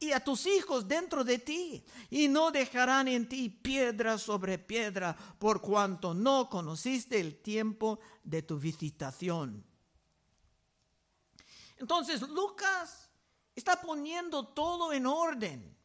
y 0.00 0.10
a 0.10 0.24
tus 0.24 0.46
hijos 0.46 0.88
dentro 0.88 1.22
de 1.22 1.38
ti 1.38 1.84
y 2.10 2.26
no 2.26 2.50
dejarán 2.50 3.06
en 3.06 3.28
ti 3.28 3.48
piedra 3.48 4.18
sobre 4.18 4.58
piedra 4.58 5.16
por 5.38 5.60
cuanto 5.60 6.14
no 6.14 6.48
conociste 6.48 7.20
el 7.20 7.40
tiempo 7.40 8.00
de 8.24 8.42
tu 8.42 8.58
visitación. 8.58 9.64
Entonces 11.76 12.22
Lucas 12.22 13.10
está 13.54 13.80
poniendo 13.80 14.48
todo 14.48 14.92
en 14.92 15.06
orden 15.06 15.81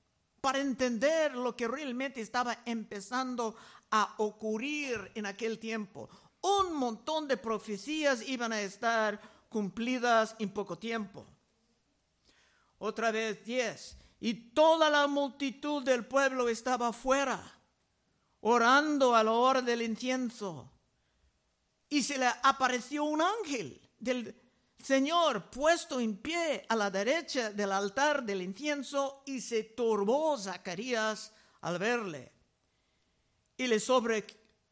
para 0.48 0.60
entender 0.60 1.36
lo 1.36 1.58
que 1.58 1.68
realmente 1.68 2.22
estaba 2.22 2.60
empezando 2.64 3.54
a 3.92 4.16
ocurrir 4.20 5.12
en 5.14 5.26
aquel 5.26 5.60
tiempo. 5.60 6.08
Un 6.40 6.74
montón 6.74 7.28
de 7.28 7.36
profecías 7.36 8.26
iban 8.26 8.54
a 8.54 8.62
estar 8.62 9.20
cumplidas 9.50 10.38
en 10.40 10.50
poco 10.50 10.78
tiempo. 10.78 11.26
Otra 12.78 13.12
vez 13.12 13.44
diez. 13.44 13.98
Y 14.22 14.36
toda 14.54 14.90
la 14.90 15.06
multitud 15.08 15.84
del 15.84 16.06
pueblo 16.06 16.48
estaba 16.48 16.88
afuera, 16.88 17.44
orando 18.40 19.18
a 19.18 19.26
la 19.26 19.34
hora 19.34 19.62
del 19.62 19.82
incienso. 19.82 20.72
Y 21.90 22.04
se 22.04 22.18
le 22.18 22.28
apareció 22.42 23.04
un 23.04 23.22
ángel 23.22 23.82
del, 24.00 24.34
Señor 24.80 25.50
puesto 25.50 26.00
en 26.00 26.18
pie 26.18 26.66
a 26.70 26.76
la 26.76 26.90
derecha 26.90 27.52
del 27.52 27.72
altar 27.72 28.24
del 28.24 28.42
incienso 28.42 29.24
y 29.26 29.42
se 29.42 29.64
turbó 29.64 30.38
Zacarías 30.38 31.34
al 31.62 31.80
verle 31.80 32.32
y 33.58 33.68
le 33.68 33.80
sobre, 33.80 34.26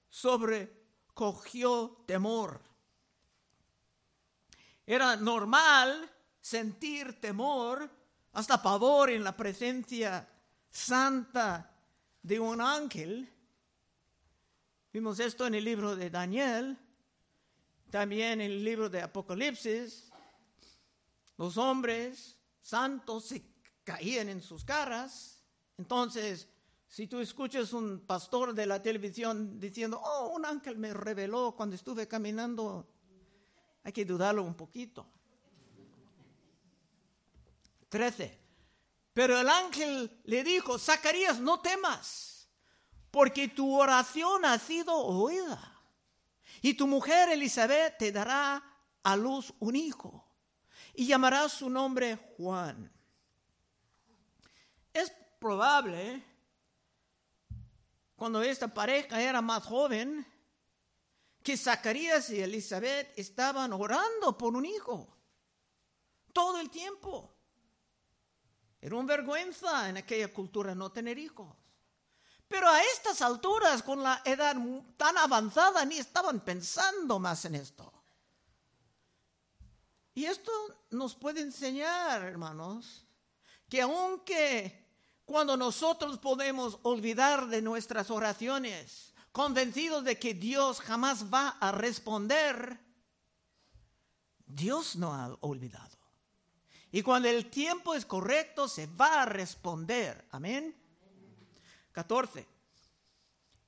sobrecogió 0.09 2.03
temor. 2.05 2.61
Era 4.85 5.15
normal 5.15 6.09
sentir 6.39 7.19
temor, 7.19 7.89
hasta 8.33 8.61
pavor 8.61 9.09
en 9.09 9.23
la 9.23 9.35
presencia 9.35 10.29
santa 10.69 11.71
de 12.21 12.39
un 12.39 12.61
ángel. 12.61 13.31
Vimos 14.93 15.19
esto 15.19 15.47
en 15.47 15.55
el 15.55 15.63
libro 15.63 15.95
de 15.95 16.09
Daniel, 16.09 16.77
también 17.89 18.41
en 18.41 18.51
el 18.51 18.63
libro 18.63 18.89
de 18.89 19.01
Apocalipsis. 19.01 20.11
Los 21.37 21.57
hombres 21.57 22.37
santos 22.61 23.25
se 23.25 23.43
caían 23.83 24.29
en 24.29 24.41
sus 24.41 24.63
caras. 24.63 25.43
Entonces, 25.77 26.47
si 26.87 27.07
tú 27.07 27.19
escuchas 27.19 27.73
un 27.73 27.99
pastor 28.01 28.53
de 28.53 28.65
la 28.65 28.81
televisión 28.81 29.59
diciendo, 29.59 30.01
oh, 30.03 30.29
un 30.29 30.45
ángel 30.45 30.77
me 30.77 30.93
reveló 30.93 31.55
cuando 31.55 31.75
estuve 31.75 32.07
caminando, 32.07 32.87
hay 33.83 33.91
que 33.91 34.05
dudarlo 34.05 34.43
un 34.43 34.55
poquito. 34.55 35.05
13. 37.89 38.39
Pero 39.13 39.39
el 39.39 39.47
ángel 39.47 40.21
le 40.25 40.43
dijo, 40.43 40.77
Zacarías, 40.77 41.39
no 41.39 41.61
temas, 41.61 42.49
porque 43.11 43.47
tu 43.47 43.73
oración 43.73 44.43
ha 44.43 44.57
sido 44.59 44.93
oída. 44.93 45.74
Y 46.65 46.73
tu 46.73 46.87
mujer 46.87 47.29
Elizabeth 47.29 47.95
te 47.99 48.11
dará 48.11 48.59
a 49.03 49.15
luz 49.15 49.53
un 49.59 49.75
hijo 49.75 50.25
y 50.95 51.05
llamará 51.05 51.47
su 51.47 51.69
nombre 51.69 52.17
Juan. 52.35 52.91
Es 54.91 55.13
probable, 55.39 56.23
cuando 58.15 58.41
esta 58.41 58.67
pareja 58.67 59.21
era 59.21 59.43
más 59.43 59.63
joven, 59.63 60.25
que 61.43 61.55
Zacarías 61.55 62.31
y 62.31 62.41
Elizabeth 62.41 63.13
estaban 63.15 63.71
orando 63.71 64.35
por 64.35 64.55
un 64.55 64.65
hijo 64.65 65.15
todo 66.33 66.59
el 66.59 66.71
tiempo. 66.71 67.31
Era 68.81 68.95
una 68.95 69.05
vergüenza 69.05 69.87
en 69.87 69.97
aquella 69.97 70.33
cultura 70.33 70.73
no 70.73 70.91
tener 70.91 71.19
hijos. 71.19 71.55
Pero 72.47 72.69
a 72.69 72.81
estas 72.81 73.21
alturas, 73.21 73.81
con 73.81 74.03
la 74.03 74.21
edad 74.23 74.55
tan 74.97 75.17
avanzada, 75.17 75.83
ni 75.85 75.97
estaban 75.97 76.41
pensando 76.41 77.19
más 77.19 77.45
en 77.45 77.55
esto. 77.55 77.91
Y 80.13 80.25
esto 80.25 80.51
nos 80.91 81.15
puede 81.15 81.41
enseñar, 81.41 82.21
hermanos, 82.23 83.05
que 83.67 83.81
aunque 83.81 84.85
cuando 85.25 85.57
nosotros 85.57 86.19
podemos 86.19 86.79
olvidar 86.83 87.47
de 87.47 87.61
nuestras 87.61 88.11
oraciones, 88.11 89.13
convencidos 89.31 90.03
de 90.03 90.17
que 90.17 90.33
Dios 90.33 90.79
jamás 90.79 91.33
va 91.33 91.49
a 91.59 91.71
responder, 91.71 92.79
Dios 94.45 94.95
no 94.95 95.13
ha 95.13 95.35
olvidado. 95.41 95.97
Y 96.91 97.01
cuando 97.01 97.27
el 97.27 97.49
tiempo 97.49 97.93
es 97.93 98.05
correcto, 98.05 98.69
se 98.69 98.87
va 98.87 99.23
a 99.23 99.25
responder. 99.25 100.25
Amén. 100.31 100.73
14. 101.95 102.45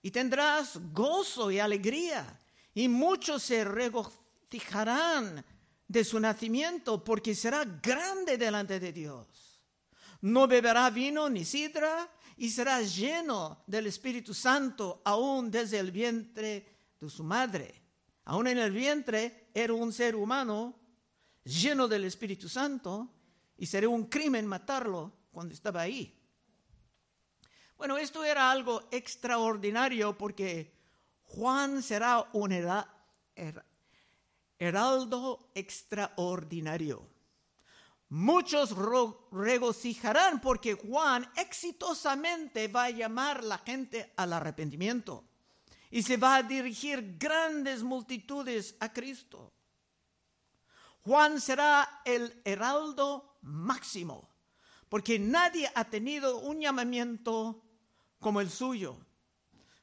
Y 0.02 0.12
tendrás 0.12 0.78
gozo 0.92 1.50
y 1.50 1.60
alegría, 1.60 2.40
y 2.74 2.90
muchos 2.90 3.42
se 3.42 3.64
regocijarán 3.64 5.44
de 5.88 6.04
su 6.04 6.20
nacimiento, 6.20 7.04
porque 7.04 7.34
será 7.34 7.64
grande 7.82 8.38
delante 8.38 8.80
de 8.80 8.92
Dios. 8.92 9.64
No 10.22 10.46
beberá 10.46 10.90
vino 10.90 11.30
ni 11.30 11.46
sidra, 11.46 12.12
y 12.36 12.50
será 12.50 12.82
lleno 12.82 13.64
del 13.66 13.88
Espíritu 13.88 14.34
Santo 14.34 15.02
aún 15.06 15.50
desde 15.50 15.80
el 15.80 15.92
vientre 15.92 16.68
de 17.00 17.10
su 17.10 17.24
madre. 17.24 17.82
Aún 18.26 18.48
en 18.48 18.58
el 18.58 18.72
vientre 18.72 19.50
era 19.54 19.74
un 19.74 19.92
ser 19.94 20.16
humano 20.16 20.76
lleno 21.46 21.88
del 21.88 22.04
Espíritu 22.04 22.50
Santo, 22.50 23.10
y 23.58 23.66
sería 23.66 23.90
un 23.90 24.06
crimen 24.06 24.46
matarlo 24.46 25.14
cuando 25.32 25.54
estaba 25.54 25.82
ahí. 25.82 26.17
Bueno, 27.78 27.98
esto 27.98 28.24
era 28.24 28.50
algo 28.50 28.82
extraordinario 28.92 30.18
porque 30.18 30.74
Juan 31.26 31.84
será 31.84 32.28
un 32.34 32.52
heraldo 34.58 35.52
extraordinario. 35.54 37.08
Muchos 38.10 38.74
regocijarán 39.32 40.42
porque 40.42 40.74
Juan 40.74 41.30
exitosamente 41.36 42.68
va 42.68 42.86
a 42.86 42.90
llamar 42.90 43.44
la 43.44 43.58
gente 43.60 44.14
al 44.16 44.34
arrepentimiento 44.34 45.26
y 45.92 46.02
se 46.02 46.18
va 46.18 46.38
a 46.38 46.44
dirigir 46.44 47.18
grandes 47.20 47.84
multitudes 47.84 48.76
a 48.80 48.92
Cristo. 48.92 49.54
Juan 51.04 51.40
será 51.40 52.02
el 52.06 52.42
heraldo 52.44 53.38
máximo, 53.42 54.30
porque 54.90 55.20
nadie 55.20 55.72
ha 55.76 55.86
tenido 55.86 56.40
un 56.40 56.60
llamamiento 56.60 57.64
como 58.20 58.42
el 58.42 58.50
suyo. 58.50 58.98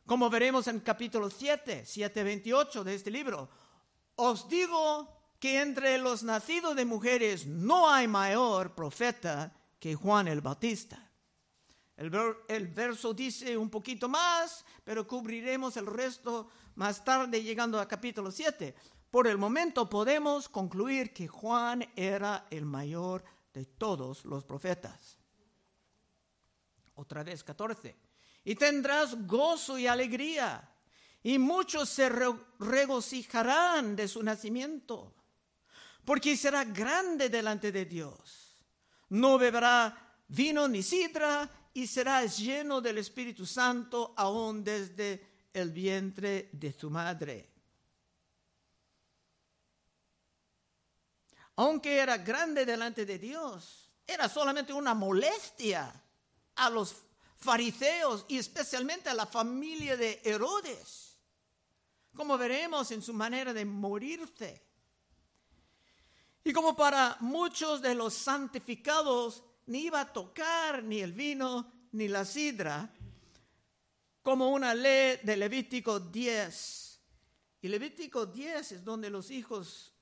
Como 0.06 0.28
veremos 0.28 0.66
en 0.68 0.80
capítulo 0.80 1.30
7, 1.30 1.84
7, 1.86 2.22
28 2.24 2.84
de 2.84 2.94
este 2.94 3.10
libro, 3.10 3.48
os 4.16 4.48
digo 4.48 5.08
que 5.40 5.60
entre 5.60 5.98
los 5.98 6.22
nacidos 6.22 6.76
de 6.76 6.84
mujeres 6.84 7.46
no 7.46 7.90
hay 7.90 8.06
mayor 8.06 8.74
profeta 8.74 9.54
que 9.78 9.94
Juan 9.94 10.28
el 10.28 10.40
Bautista. 10.40 11.10
El, 11.96 12.12
el, 12.48 12.68
verso 12.68 13.14
dice 13.14 13.56
un 13.56 13.70
poquito 13.70 14.08
más, 14.08 14.64
pero 14.82 15.06
cubriremos 15.06 15.76
el 15.76 15.86
resto 15.86 16.48
más 16.74 17.04
tarde 17.04 17.42
llegando 17.42 17.80
a 17.80 17.88
capítulo 17.88 18.30
7. 18.30 18.74
Por 19.10 19.26
el 19.26 19.38
momento 19.38 19.88
podemos 19.88 20.48
concluir 20.48 21.14
que 21.14 21.28
Juan 21.28 21.88
era 21.94 22.46
el 22.50 22.66
mayor 22.66 23.24
de 23.54 23.64
todos 23.64 24.24
los 24.24 24.44
profetas. 24.44 25.18
Otra 26.96 27.22
vez 27.22 27.42
14 27.44 28.03
y 28.44 28.54
tendrás 28.54 29.26
gozo 29.26 29.78
y 29.78 29.87
alegría, 29.87 30.68
y 31.22 31.38
muchos 31.38 31.88
se 31.88 32.09
regocijarán 32.59 33.96
de 33.96 34.07
su 34.09 34.22
nacimiento, 34.22 35.14
porque 36.04 36.37
será 36.37 36.64
grande 36.64 37.30
delante 37.30 37.72
de 37.72 37.87
Dios. 37.87 38.57
No 39.09 39.38
beberá 39.38 40.16
vino 40.28 40.68
ni 40.68 40.83
sidra, 40.83 41.48
y 41.74 41.88
será 41.88 42.24
lleno 42.24 42.80
del 42.80 42.98
Espíritu 42.98 43.44
Santo 43.44 44.14
aún 44.16 44.62
desde 44.62 45.48
el 45.52 45.70
vientre 45.72 46.48
de 46.52 46.72
su 46.72 46.88
madre. 46.88 47.50
Aunque 51.57 51.98
era 51.98 52.18
grande 52.18 52.64
delante 52.64 53.04
de 53.04 53.18
Dios, 53.18 53.90
era 54.07 54.28
solamente 54.28 54.72
una 54.72 54.94
molestia 54.94 55.92
a 56.57 56.70
los 56.70 56.94
fariseos 57.44 58.24
y 58.28 58.38
especialmente 58.38 59.11
a 59.11 59.14
la 59.14 59.26
familia 59.26 59.96
de 59.96 60.20
Herodes, 60.24 61.16
como 62.16 62.38
veremos 62.38 62.90
en 62.90 63.02
su 63.02 63.12
manera 63.12 63.52
de 63.52 63.64
morirse. 63.64 64.64
Y 66.42 66.52
como 66.52 66.74
para 66.76 67.16
muchos 67.20 67.80
de 67.80 67.94
los 67.94 68.14
santificados 68.14 69.44
ni 69.66 69.85
iba 69.87 70.00
a 70.00 70.12
tocar 70.12 70.83
ni 70.83 71.00
el 71.00 71.12
vino 71.12 71.72
ni 71.92 72.09
la 72.09 72.24
sidra, 72.24 72.92
como 74.22 74.50
una 74.50 74.74
ley 74.74 75.18
de 75.22 75.37
Levítico 75.37 76.00
10. 76.00 77.00
Y 77.62 77.68
Levítico 77.68 78.26
10 78.26 78.72
es 78.72 78.85
donde 78.85 79.11
los 79.11 79.30
hijos 79.30 79.92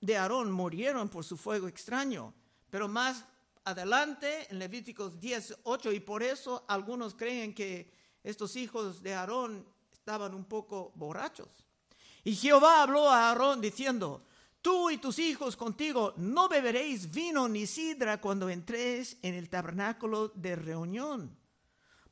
de 0.00 0.16
Aarón 0.16 0.52
murieron 0.52 1.08
por 1.08 1.24
su 1.24 1.36
fuego 1.36 1.68
extraño, 1.68 2.34
pero 2.70 2.86
más 2.86 3.24
adelante 3.66 4.46
en 4.48 4.60
Levíticos 4.60 5.18
10, 5.18 5.58
8, 5.64 5.92
y 5.92 6.00
por 6.00 6.22
eso 6.22 6.64
algunos 6.68 7.14
creen 7.14 7.52
que 7.52 7.92
estos 8.22 8.54
hijos 8.54 9.02
de 9.02 9.12
Aarón 9.12 9.66
estaban 9.92 10.34
un 10.34 10.44
poco 10.44 10.92
borrachos. 10.94 11.48
Y 12.22 12.34
Jehová 12.36 12.82
habló 12.82 13.10
a 13.10 13.28
Aarón 13.28 13.60
diciendo, 13.60 14.24
tú 14.62 14.88
y 14.88 14.98
tus 14.98 15.18
hijos 15.18 15.56
contigo 15.56 16.14
no 16.16 16.48
beberéis 16.48 17.10
vino 17.10 17.48
ni 17.48 17.66
sidra 17.66 18.20
cuando 18.20 18.48
entréis 18.48 19.18
en 19.22 19.34
el 19.34 19.48
tabernáculo 19.48 20.28
de 20.28 20.54
reunión, 20.54 21.36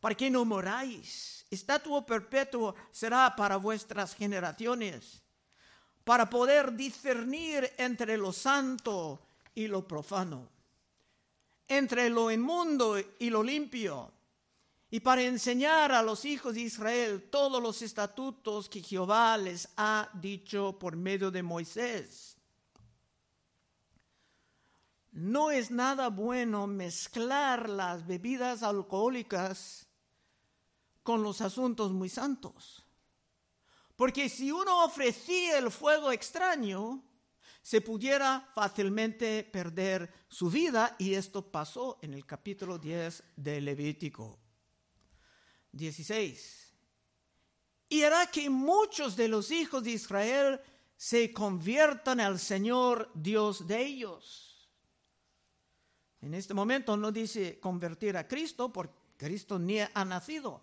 para 0.00 0.16
que 0.16 0.30
no 0.30 0.44
moráis. 0.44 1.46
Estatuo 1.50 2.04
perpetuo 2.04 2.74
será 2.90 3.36
para 3.36 3.58
vuestras 3.58 4.12
generaciones, 4.16 5.22
para 6.02 6.28
poder 6.28 6.72
discernir 6.72 7.72
entre 7.78 8.16
lo 8.16 8.32
santo 8.32 9.24
y 9.54 9.68
lo 9.68 9.86
profano 9.86 10.53
entre 11.68 12.10
lo 12.10 12.30
inmundo 12.30 12.96
y 13.18 13.30
lo 13.30 13.42
limpio, 13.42 14.12
y 14.90 15.00
para 15.00 15.22
enseñar 15.22 15.90
a 15.92 16.02
los 16.02 16.24
hijos 16.24 16.54
de 16.54 16.60
Israel 16.60 17.28
todos 17.30 17.60
los 17.60 17.82
estatutos 17.82 18.68
que 18.68 18.82
Jehová 18.82 19.36
les 19.36 19.68
ha 19.76 20.08
dicho 20.14 20.78
por 20.78 20.96
medio 20.96 21.30
de 21.30 21.42
Moisés. 21.42 22.36
No 25.10 25.50
es 25.50 25.70
nada 25.70 26.08
bueno 26.08 26.66
mezclar 26.66 27.68
las 27.68 28.06
bebidas 28.06 28.62
alcohólicas 28.62 29.86
con 31.02 31.22
los 31.22 31.40
asuntos 31.40 31.92
muy 31.92 32.08
santos. 32.08 32.84
Porque 33.96 34.28
si 34.28 34.50
uno 34.50 34.84
ofrecía 34.84 35.58
el 35.58 35.70
fuego 35.70 36.10
extraño, 36.10 37.02
se 37.64 37.80
pudiera 37.80 38.46
fácilmente 38.54 39.42
perder 39.42 40.12
su 40.28 40.50
vida 40.50 40.96
y 40.98 41.14
esto 41.14 41.50
pasó 41.50 41.98
en 42.02 42.12
el 42.12 42.26
capítulo 42.26 42.76
10 42.76 43.24
de 43.36 43.60
Levítico 43.62 44.38
16. 45.72 46.74
Y 47.88 48.02
hará 48.02 48.26
que 48.26 48.50
muchos 48.50 49.16
de 49.16 49.28
los 49.28 49.50
hijos 49.50 49.82
de 49.82 49.92
Israel 49.92 50.60
se 50.94 51.32
conviertan 51.32 52.20
al 52.20 52.38
Señor 52.38 53.10
Dios 53.14 53.66
de 53.66 53.82
ellos. 53.82 54.68
En 56.20 56.34
este 56.34 56.52
momento 56.52 56.98
no 56.98 57.10
dice 57.12 57.58
convertir 57.60 58.18
a 58.18 58.28
Cristo 58.28 58.70
porque 58.74 58.94
Cristo 59.16 59.58
ni 59.58 59.80
ha 59.80 60.04
nacido. 60.04 60.60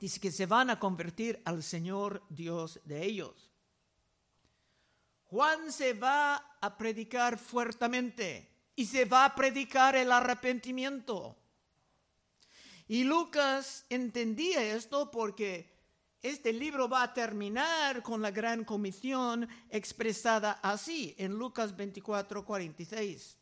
Dice 0.00 0.18
que 0.18 0.32
se 0.32 0.46
van 0.46 0.70
a 0.70 0.80
convertir 0.80 1.40
al 1.44 1.62
Señor 1.62 2.24
Dios 2.28 2.80
de 2.84 3.04
ellos. 3.04 3.48
Juan 5.28 5.70
se 5.72 5.92
va 5.92 6.36
a 6.60 6.78
predicar 6.78 7.38
fuertemente 7.38 8.48
y 8.74 8.86
se 8.86 9.04
va 9.04 9.26
a 9.26 9.34
predicar 9.34 9.94
el 9.94 10.10
arrepentimiento. 10.10 11.36
Y 12.86 13.04
Lucas 13.04 13.84
entendía 13.90 14.62
esto 14.74 15.10
porque 15.10 15.70
este 16.22 16.52
libro 16.54 16.88
va 16.88 17.02
a 17.02 17.12
terminar 17.12 18.02
con 18.02 18.22
la 18.22 18.30
gran 18.30 18.64
comisión 18.64 19.46
expresada 19.68 20.52
así 20.62 21.14
en 21.18 21.34
Lucas 21.34 21.76
24, 21.76 22.46
46. 22.46 23.36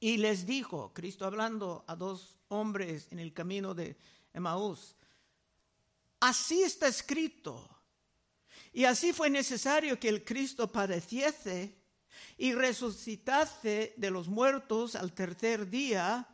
Y 0.00 0.16
les 0.16 0.46
dijo, 0.46 0.92
Cristo 0.94 1.26
hablando 1.26 1.84
a 1.86 1.96
dos 1.96 2.38
hombres 2.48 3.08
en 3.10 3.18
el 3.18 3.34
camino 3.34 3.74
de 3.74 3.96
Emaús, 4.32 4.96
así 6.20 6.62
está 6.62 6.88
escrito 6.88 7.75
y 8.76 8.84
así 8.84 9.14
fue 9.14 9.30
necesario 9.30 9.98
que 9.98 10.10
el 10.10 10.22
Cristo 10.22 10.70
padeciese 10.70 11.74
y 12.36 12.52
resucitase 12.52 13.94
de 13.96 14.10
los 14.10 14.28
muertos 14.28 14.96
al 14.96 15.14
tercer 15.14 15.70
día 15.70 16.28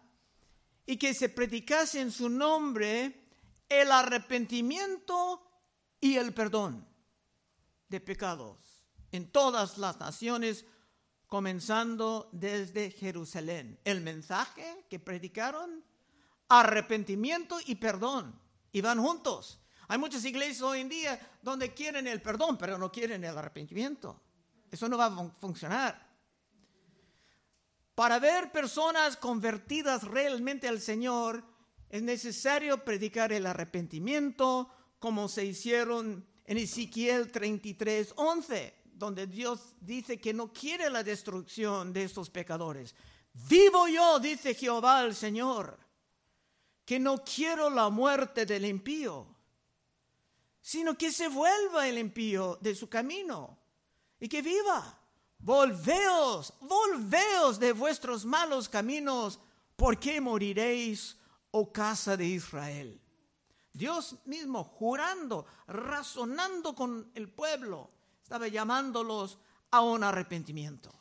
y 0.85 0.97
que 0.97 1.15
se 1.15 1.29
predicase 1.29 2.01
en 2.01 2.11
su 2.11 2.29
nombre 2.29 3.29
el 3.69 3.93
arrepentimiento 3.93 5.41
y 6.01 6.17
el 6.17 6.35
perdón 6.35 6.85
de 7.89 8.01
pecados 8.01 8.59
en 9.13 9.31
todas 9.31 9.79
las 9.79 10.01
naciones, 10.01 10.65
comenzando 11.29 12.29
desde 12.33 12.91
Jerusalén. 12.91 13.79
El 13.85 14.01
mensaje 14.01 14.85
que 14.91 14.99
predicaron, 14.99 15.85
arrepentimiento 16.49 17.59
y 17.65 17.77
perdón, 17.77 18.37
iban 18.73 19.01
juntos. 19.01 19.62
Hay 19.93 19.99
muchas 19.99 20.25
iglesias 20.25 20.63
hoy 20.63 20.81
en 20.81 20.89
día 20.89 21.21
donde 21.43 21.75
quieren 21.75 22.07
el 22.07 22.23
perdón, 22.23 22.57
pero 22.57 22.79
no 22.79 22.91
quieren 22.91 23.23
el 23.25 23.37
arrepentimiento. 23.37 24.19
Eso 24.71 24.89
no 24.89 24.97
va 24.97 25.05
a 25.05 25.31
funcionar. 25.39 26.09
Para 27.95 28.19
ver 28.19 28.51
personas 28.51 29.19
convertidas 29.19 30.05
realmente 30.05 30.67
al 30.67 30.81
Señor, 30.81 31.45
es 31.91 32.03
necesario 32.03 32.83
predicar 32.83 33.35
el 33.35 33.45
arrepentimiento, 33.45 34.71
como 34.99 35.29
se 35.29 35.45
hicieron 35.45 36.27
en 36.47 36.57
Ezequiel 36.57 37.31
33, 37.31 38.15
11, 38.17 38.75
donde 38.95 39.27
Dios 39.27 39.75
dice 39.79 40.19
que 40.19 40.33
no 40.33 40.55
quiere 40.55 40.89
la 40.89 41.03
destrucción 41.03 41.93
de 41.93 42.05
estos 42.05 42.31
pecadores. 42.31 42.95
Vivo 43.35 43.87
yo, 43.89 44.19
dice 44.21 44.55
Jehová 44.55 45.03
el 45.03 45.15
Señor, 45.15 45.79
que 46.83 46.99
no 46.99 47.23
quiero 47.23 47.69
la 47.69 47.91
muerte 47.91 48.47
del 48.47 48.65
impío 48.65 49.33
sino 50.63 50.97
que 50.97 51.11
se 51.11 51.29
vuelva 51.29 51.89
el 51.89 51.99
impío 51.99 52.57
de 52.61 52.75
su 52.75 52.89
camino 52.89 53.59
y 54.19 54.29
que 54.29 54.41
viva. 54.41 54.99
Volveos, 55.39 56.55
volveos 56.61 57.59
de 57.59 57.73
vuestros 57.73 58.25
malos 58.25 58.69
caminos, 58.69 59.41
porque 59.75 60.21
moriréis, 60.21 61.19
oh 61.51 61.73
casa 61.73 62.17
de 62.17 62.27
Israel. 62.27 63.01
Dios 63.73 64.17
mismo 64.27 64.63
jurando, 64.63 65.47
razonando 65.67 66.77
con 66.77 67.11
el 67.17 67.29
pueblo, 67.29 67.91
estaba 68.23 68.47
llamándolos 68.47 69.39
a 69.73 69.81
un 69.81 70.05
arrepentimiento. 70.05 70.93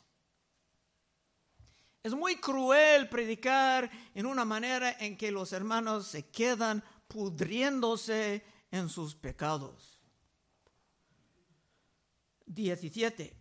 Es 2.02 2.14
muy 2.14 2.36
cruel 2.40 3.08
predicar 3.08 3.88
en 4.12 4.26
una 4.26 4.44
manera 4.44 4.96
en 4.98 5.16
que 5.16 5.30
los 5.30 5.52
hermanos 5.52 6.08
se 6.08 6.26
quedan 6.30 6.82
pudriéndose 7.06 8.42
en 8.72 8.88
sus 8.88 9.14
pecados. 9.14 10.00
17. 12.46 13.36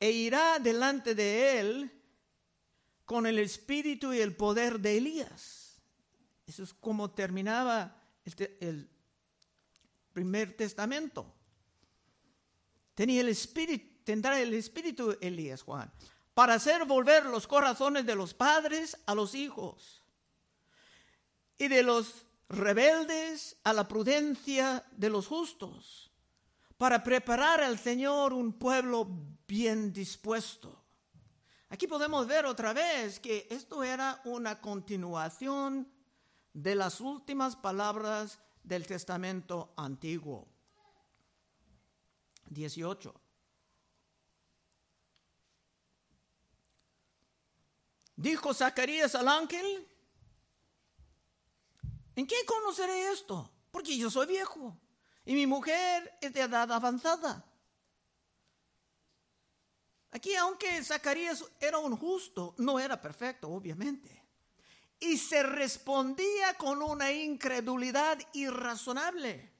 E 0.00 0.10
irá 0.10 0.58
delante 0.58 1.14
de 1.14 1.60
él 1.60 2.02
con 3.04 3.26
el 3.26 3.38
espíritu 3.38 4.12
y 4.12 4.20
el 4.20 4.34
poder 4.34 4.80
de 4.80 4.96
Elías. 4.96 5.80
Eso 6.46 6.62
es 6.64 6.74
como 6.74 7.10
terminaba 7.10 8.02
el, 8.60 8.90
primer 10.12 10.56
testamento. 10.56 11.32
Tenía 12.94 13.20
el 13.20 13.28
espíritu, 13.28 14.02
tendrá 14.02 14.40
el 14.40 14.54
espíritu 14.54 15.16
Elías, 15.20 15.62
Juan, 15.62 15.92
para 16.32 16.54
hacer 16.54 16.86
volver 16.86 17.26
los 17.26 17.46
corazones 17.46 18.06
de 18.06 18.14
los 18.14 18.32
padres 18.32 18.96
a 19.04 19.14
los 19.14 19.34
hijos 19.34 20.05
y 21.58 21.68
de 21.68 21.82
los 21.82 22.26
rebeldes 22.48 23.56
a 23.64 23.72
la 23.72 23.88
prudencia 23.88 24.84
de 24.92 25.10
los 25.10 25.26
justos, 25.26 26.10
para 26.76 27.02
preparar 27.02 27.62
al 27.62 27.78
Señor 27.78 28.32
un 28.32 28.52
pueblo 28.52 29.08
bien 29.48 29.92
dispuesto. 29.92 30.84
Aquí 31.68 31.86
podemos 31.86 32.26
ver 32.26 32.46
otra 32.46 32.72
vez 32.72 33.18
que 33.18 33.46
esto 33.50 33.82
era 33.82 34.20
una 34.24 34.60
continuación 34.60 35.90
de 36.52 36.74
las 36.74 37.00
últimas 37.00 37.56
palabras 37.56 38.38
del 38.62 38.86
Testamento 38.86 39.72
antiguo. 39.76 40.46
18. 42.48 43.14
Dijo 48.16 48.54
Zacarías 48.54 49.14
al 49.14 49.28
ángel, 49.28 49.86
¿En 52.16 52.26
qué 52.26 52.36
conoceré 52.46 53.12
esto? 53.12 53.50
Porque 53.70 53.96
yo 53.96 54.10
soy 54.10 54.26
viejo 54.26 54.76
y 55.26 55.34
mi 55.34 55.46
mujer 55.46 56.16
es 56.20 56.32
de 56.32 56.40
edad 56.40 56.72
avanzada. 56.72 57.44
Aquí, 60.12 60.34
aunque 60.34 60.82
Zacarías 60.82 61.44
era 61.60 61.76
un 61.76 61.94
justo, 61.94 62.54
no 62.56 62.80
era 62.80 62.98
perfecto, 62.98 63.50
obviamente. 63.50 64.24
Y 64.98 65.18
se 65.18 65.42
respondía 65.42 66.54
con 66.54 66.80
una 66.80 67.12
incredulidad 67.12 68.18
irrazonable. 68.32 69.52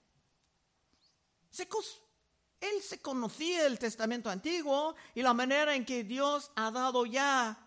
él 2.60 2.82
se 2.82 3.02
conocía 3.02 3.66
el 3.66 3.78
Testamento 3.78 4.30
antiguo 4.30 4.96
y 5.14 5.20
la 5.20 5.34
manera 5.34 5.74
en 5.74 5.84
que 5.84 6.04
Dios 6.04 6.50
ha 6.56 6.70
dado 6.70 7.04
ya 7.04 7.58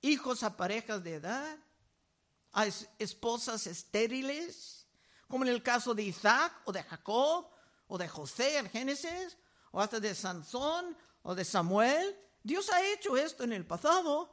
hijos 0.00 0.42
a 0.42 0.56
parejas 0.56 1.04
de 1.04 1.14
edad 1.14 1.58
a 2.54 2.66
esposas 2.98 3.66
estériles, 3.66 4.86
como 5.28 5.44
en 5.44 5.50
el 5.50 5.62
caso 5.62 5.92
de 5.92 6.04
Isaac 6.04 6.52
o 6.64 6.72
de 6.72 6.82
Jacob 6.84 7.50
o 7.88 7.98
de 7.98 8.08
José 8.08 8.58
en 8.58 8.70
Génesis, 8.70 9.36
o 9.72 9.80
hasta 9.80 9.98
de 9.98 10.14
Sansón 10.14 10.96
o 11.22 11.34
de 11.34 11.44
Samuel. 11.44 12.16
Dios 12.42 12.70
ha 12.70 12.80
hecho 12.92 13.16
esto 13.16 13.42
en 13.42 13.52
el 13.52 13.66
pasado. 13.66 14.30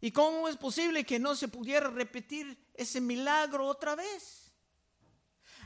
¿Y 0.00 0.12
cómo 0.12 0.48
es 0.48 0.56
posible 0.56 1.04
que 1.04 1.18
no 1.18 1.36
se 1.36 1.48
pudiera 1.48 1.90
repetir 1.90 2.58
ese 2.72 3.02
milagro 3.02 3.66
otra 3.66 3.94
vez? 3.94 4.50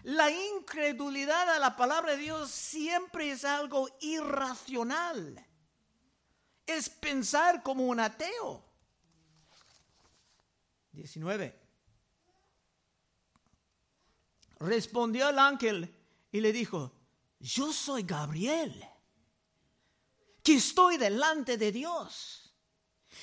La 0.02 0.30
incredulidad 0.30 1.48
a 1.50 1.61
la 1.61 1.76
palabra 1.76 2.12
de 2.12 2.18
Dios 2.18 2.50
siempre 2.50 3.30
es 3.30 3.44
algo 3.44 3.88
irracional. 4.00 5.46
Es 6.66 6.88
pensar 6.90 7.62
como 7.62 7.87
un 7.87 8.00
ateo. 8.00 8.64
19. 10.92 11.63
Respondió 14.64 15.29
el 15.29 15.38
ángel 15.38 15.94
y 16.33 16.40
le 16.40 16.50
dijo, 16.50 16.90
yo 17.38 17.70
soy 17.70 18.03
Gabriel, 18.03 18.83
que 20.42 20.55
estoy 20.55 20.96
delante 20.96 21.59
de 21.59 21.70
Dios. 21.70 22.55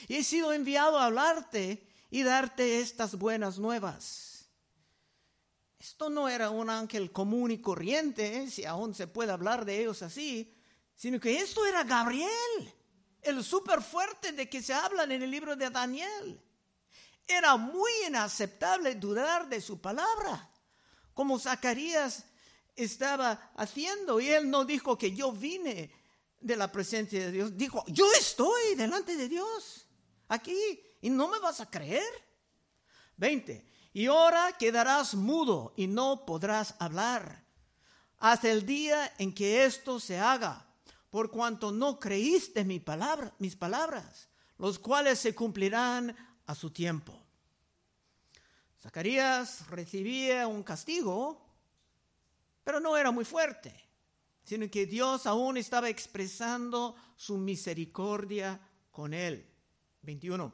Y 0.08 0.18
he 0.18 0.24
sido 0.24 0.54
enviado 0.54 1.00
a 1.00 1.06
hablarte 1.06 1.88
y 2.12 2.22
darte 2.22 2.80
estas 2.80 3.16
buenas 3.16 3.58
nuevas. 3.58 4.52
Esto 5.80 6.12
no 6.12 6.30
era 6.30 6.52
un 6.52 6.70
ángel 6.70 7.12
común 7.12 7.50
y 7.50 7.60
corriente, 7.60 8.48
si 8.48 8.64
aún 8.66 8.94
se 8.94 9.08
puede 9.08 9.32
hablar 9.32 9.66
de 9.66 9.82
ellos 9.82 10.04
así, 10.04 10.56
sino 10.96 11.20
que 11.20 11.40
esto 11.40 11.66
era 11.66 11.84
Gabriel, 11.84 12.72
el 13.24 13.44
súper 13.44 13.82
fuerte 13.82 14.32
de 14.32 14.48
que 14.48 14.62
se 14.62 14.76
hablan 14.76 15.12
en 15.12 15.24
el 15.24 15.32
libro 15.32 15.56
de 15.56 15.72
Daniel. 15.72 16.40
Era 17.28 17.58
muy 17.58 17.90
inaceptable 18.06 18.94
dudar 18.94 19.50
de 19.50 19.60
su 19.60 19.82
palabra 19.82 20.51
como 21.14 21.40
Zacarías 21.40 22.26
estaba 22.76 23.52
haciendo. 23.56 24.20
Y 24.20 24.30
él 24.30 24.50
no 24.50 24.66
dijo 24.66 24.98
que 24.98 25.14
yo 25.14 25.32
vine 25.32 25.92
de 26.40 26.56
la 26.56 26.72
presencia 26.72 27.20
de 27.20 27.32
Dios. 27.32 27.58
Dijo, 27.58 27.84
yo 27.88 28.12
estoy 28.14 28.76
delante 28.76 29.16
de 29.16 29.30
Dios, 29.30 29.88
aquí, 30.28 30.58
y 31.02 31.10
no 31.10 31.28
me 31.28 31.40
vas 31.40 31.62
a 31.62 31.70
creer. 31.70 32.04
20. 33.18 33.66
Y 33.94 34.08
ahora 34.08 34.56
quedarás 34.58 35.14
mudo 35.14 35.74
y 35.76 35.88
no 35.88 36.26
podrás 36.26 36.76
hablar 36.80 37.46
hasta 38.18 38.52
el 38.52 38.66
día 38.66 39.14
en 39.18 39.34
que 39.34 39.66
esto 39.66 40.00
se 40.00 40.20
haga, 40.20 40.68
por 41.10 41.32
cuanto 41.32 41.72
no 41.72 42.00
creíste 42.00 42.64
mi 42.64 42.80
palabra, 42.80 43.34
mis 43.40 43.56
palabras, 43.56 44.30
los 44.58 44.80
cuales 44.80 45.20
se 45.20 45.36
cumplirán 45.36 46.16
a 46.46 46.56
su 46.56 46.70
tiempo. 46.70 47.21
Zacarías 48.82 49.68
recibía 49.70 50.48
un 50.48 50.64
castigo, 50.64 51.46
pero 52.64 52.80
no 52.80 52.98
era 52.98 53.12
muy 53.12 53.26
fuerte, 53.26 53.74
sino 54.44 54.70
que 54.72 54.88
Dios 54.88 55.28
aún 55.28 55.58
estaba 55.58 55.88
expresando 55.88 56.96
su 57.16 57.38
misericordia 57.38 58.60
con 58.90 59.14
él. 59.14 59.48
21. 60.02 60.52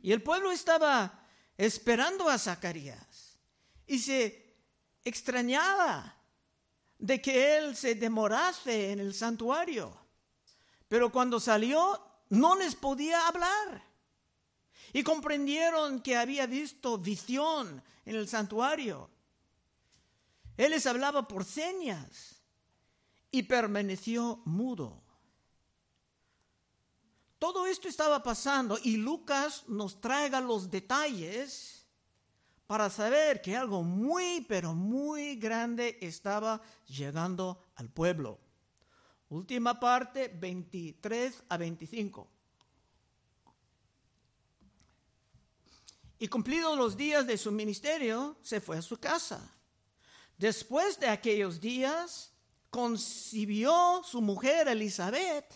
Y 0.00 0.12
el 0.12 0.22
pueblo 0.22 0.50
estaba 0.50 1.26
esperando 1.58 2.28
a 2.30 2.38
Zacarías 2.38 3.36
y 3.86 3.98
se 3.98 4.56
extrañaba 5.04 6.16
de 6.98 7.20
que 7.20 7.58
él 7.58 7.76
se 7.76 7.96
demorase 7.96 8.92
en 8.92 9.00
el 9.00 9.12
santuario. 9.12 9.94
Pero 10.88 11.12
cuando 11.12 11.38
salió, 11.38 12.00
no 12.30 12.56
les 12.56 12.74
podía 12.74 13.28
hablar 13.28 13.91
y 14.92 15.02
comprendieron 15.02 16.00
que 16.00 16.16
había 16.16 16.46
visto 16.46 16.98
visión 16.98 17.82
en 18.04 18.16
el 18.16 18.28
santuario. 18.28 19.10
Él 20.56 20.70
les 20.70 20.86
hablaba 20.86 21.26
por 21.26 21.44
señas 21.44 22.42
y 23.30 23.42
permaneció 23.44 24.42
mudo. 24.44 25.02
Todo 27.38 27.66
esto 27.66 27.88
estaba 27.88 28.22
pasando 28.22 28.78
y 28.82 28.98
Lucas 28.98 29.64
nos 29.66 30.00
traiga 30.00 30.40
los 30.40 30.70
detalles 30.70 31.86
para 32.66 32.88
saber 32.88 33.42
que 33.42 33.56
algo 33.56 33.82
muy, 33.82 34.42
pero 34.42 34.74
muy 34.74 35.36
grande 35.36 35.98
estaba 36.00 36.62
llegando 36.86 37.60
al 37.74 37.90
pueblo. 37.90 38.38
Última 39.28 39.80
parte, 39.80 40.28
23 40.28 41.44
a 41.48 41.56
25. 41.56 42.30
Y 46.22 46.28
cumplidos 46.28 46.78
los 46.78 46.96
días 46.96 47.26
de 47.26 47.36
su 47.36 47.50
ministerio, 47.50 48.36
se 48.42 48.60
fue 48.60 48.78
a 48.78 48.82
su 48.82 48.96
casa. 49.00 49.40
Después 50.38 51.00
de 51.00 51.08
aquellos 51.08 51.60
días, 51.60 52.32
concibió 52.70 54.02
su 54.04 54.20
mujer 54.20 54.68
Elizabeth 54.68 55.52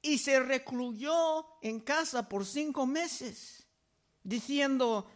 y 0.00 0.18
se 0.18 0.38
recluyó 0.38 1.46
en 1.62 1.80
casa 1.80 2.28
por 2.28 2.46
cinco 2.46 2.86
meses, 2.86 3.66
diciendo, 4.22 5.10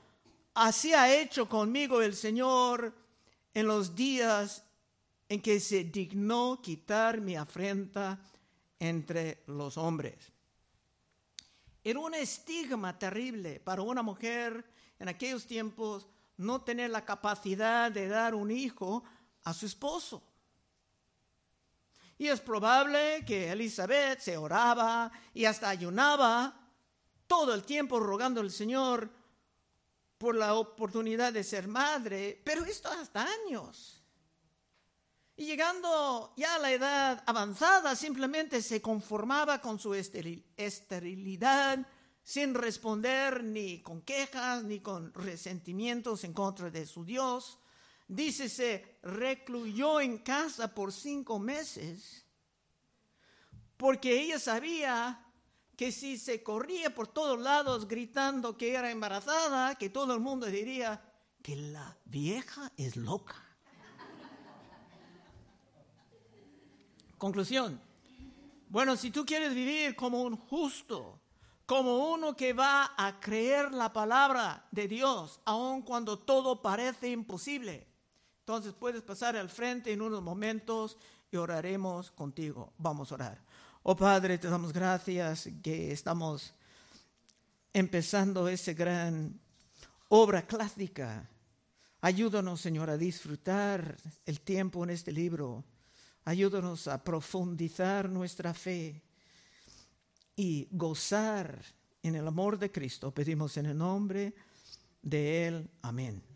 así 0.54 0.92
ha 0.92 1.14
hecho 1.14 1.48
conmigo 1.48 2.02
el 2.02 2.16
Señor 2.16 2.92
en 3.54 3.68
los 3.68 3.94
días 3.94 4.64
en 5.28 5.40
que 5.40 5.60
se 5.60 5.84
dignó 5.84 6.60
quitar 6.60 7.20
mi 7.20 7.36
afrenta 7.36 8.20
entre 8.80 9.44
los 9.46 9.78
hombres. 9.78 10.33
Era 11.84 11.98
un 11.98 12.14
estigma 12.14 12.98
terrible 12.98 13.60
para 13.60 13.82
una 13.82 14.02
mujer 14.02 14.64
en 14.98 15.08
aquellos 15.08 15.46
tiempos 15.46 16.08
no 16.38 16.62
tener 16.62 16.88
la 16.88 17.04
capacidad 17.04 17.92
de 17.92 18.08
dar 18.08 18.34
un 18.34 18.50
hijo 18.50 19.04
a 19.42 19.52
su 19.52 19.66
esposo. 19.66 20.22
Y 22.16 22.28
es 22.28 22.40
probable 22.40 23.22
que 23.26 23.50
Elizabeth 23.50 24.20
se 24.20 24.38
oraba 24.38 25.12
y 25.34 25.44
hasta 25.44 25.68
ayunaba 25.68 26.58
todo 27.26 27.52
el 27.52 27.64
tiempo 27.64 28.00
rogando 28.00 28.40
al 28.40 28.50
Señor 28.50 29.10
por 30.16 30.36
la 30.36 30.54
oportunidad 30.54 31.34
de 31.34 31.44
ser 31.44 31.68
madre, 31.68 32.40
pero 32.44 32.64
esto 32.64 32.88
hasta 32.88 33.26
años. 33.44 34.03
Y 35.36 35.46
llegando 35.46 36.32
ya 36.36 36.54
a 36.54 36.58
la 36.58 36.72
edad 36.72 37.22
avanzada, 37.26 37.96
simplemente 37.96 38.62
se 38.62 38.80
conformaba 38.80 39.60
con 39.60 39.78
su 39.78 39.94
esterilidad 39.94 41.86
sin 42.22 42.54
responder 42.54 43.42
ni 43.42 43.82
con 43.82 44.00
quejas 44.02 44.62
ni 44.62 44.80
con 44.80 45.12
resentimientos 45.12 46.24
en 46.24 46.32
contra 46.32 46.70
de 46.70 46.86
su 46.86 47.04
Dios. 47.04 47.58
Dice, 48.06 48.48
se 48.48 48.98
recluyó 49.02 50.00
en 50.00 50.18
casa 50.18 50.72
por 50.74 50.92
cinco 50.92 51.38
meses 51.38 52.24
porque 53.76 54.20
ella 54.20 54.38
sabía 54.38 55.20
que 55.76 55.90
si 55.90 56.16
se 56.16 56.42
corría 56.42 56.94
por 56.94 57.08
todos 57.08 57.40
lados 57.40 57.88
gritando 57.88 58.56
que 58.56 58.74
era 58.74 58.90
embarazada, 58.90 59.74
que 59.74 59.90
todo 59.90 60.14
el 60.14 60.20
mundo 60.20 60.46
diría 60.46 61.02
que 61.42 61.56
la 61.56 61.98
vieja 62.04 62.70
es 62.76 62.96
loca. 62.96 63.43
Conclusión. 67.18 67.80
Bueno, 68.68 68.96
si 68.96 69.10
tú 69.10 69.24
quieres 69.24 69.54
vivir 69.54 69.94
como 69.94 70.22
un 70.22 70.36
justo, 70.36 71.20
como 71.66 72.12
uno 72.12 72.36
que 72.36 72.52
va 72.52 72.92
a 72.96 73.20
creer 73.20 73.72
la 73.72 73.92
palabra 73.92 74.66
de 74.70 74.88
Dios, 74.88 75.40
aun 75.44 75.82
cuando 75.82 76.18
todo 76.18 76.60
parece 76.60 77.10
imposible, 77.10 77.86
entonces 78.40 78.74
puedes 78.74 79.02
pasar 79.02 79.36
al 79.36 79.48
frente 79.48 79.92
en 79.92 80.02
unos 80.02 80.22
momentos 80.22 80.98
y 81.30 81.36
oraremos 81.36 82.10
contigo. 82.10 82.72
Vamos 82.78 83.10
a 83.10 83.14
orar. 83.14 83.44
Oh 83.82 83.96
Padre, 83.96 84.38
te 84.38 84.48
damos 84.48 84.72
gracias 84.72 85.48
que 85.62 85.92
estamos 85.92 86.54
empezando 87.72 88.48
esa 88.48 88.72
gran 88.72 89.40
obra 90.08 90.46
clásica. 90.46 91.28
Ayúdanos, 92.00 92.60
Señor, 92.60 92.90
a 92.90 92.98
disfrutar 92.98 93.96
el 94.26 94.40
tiempo 94.40 94.84
en 94.84 94.90
este 94.90 95.10
libro 95.10 95.64
Ayúdanos 96.24 96.88
a 96.88 97.02
profundizar 97.04 98.08
nuestra 98.08 98.54
fe 98.54 99.02
y 100.36 100.68
gozar 100.70 101.62
en 102.02 102.14
el 102.14 102.26
amor 102.26 102.58
de 102.58 102.72
Cristo. 102.72 103.12
Pedimos 103.12 103.56
en 103.56 103.66
el 103.66 103.76
nombre 103.76 104.34
de 105.02 105.46
Él. 105.46 105.70
Amén. 105.82 106.33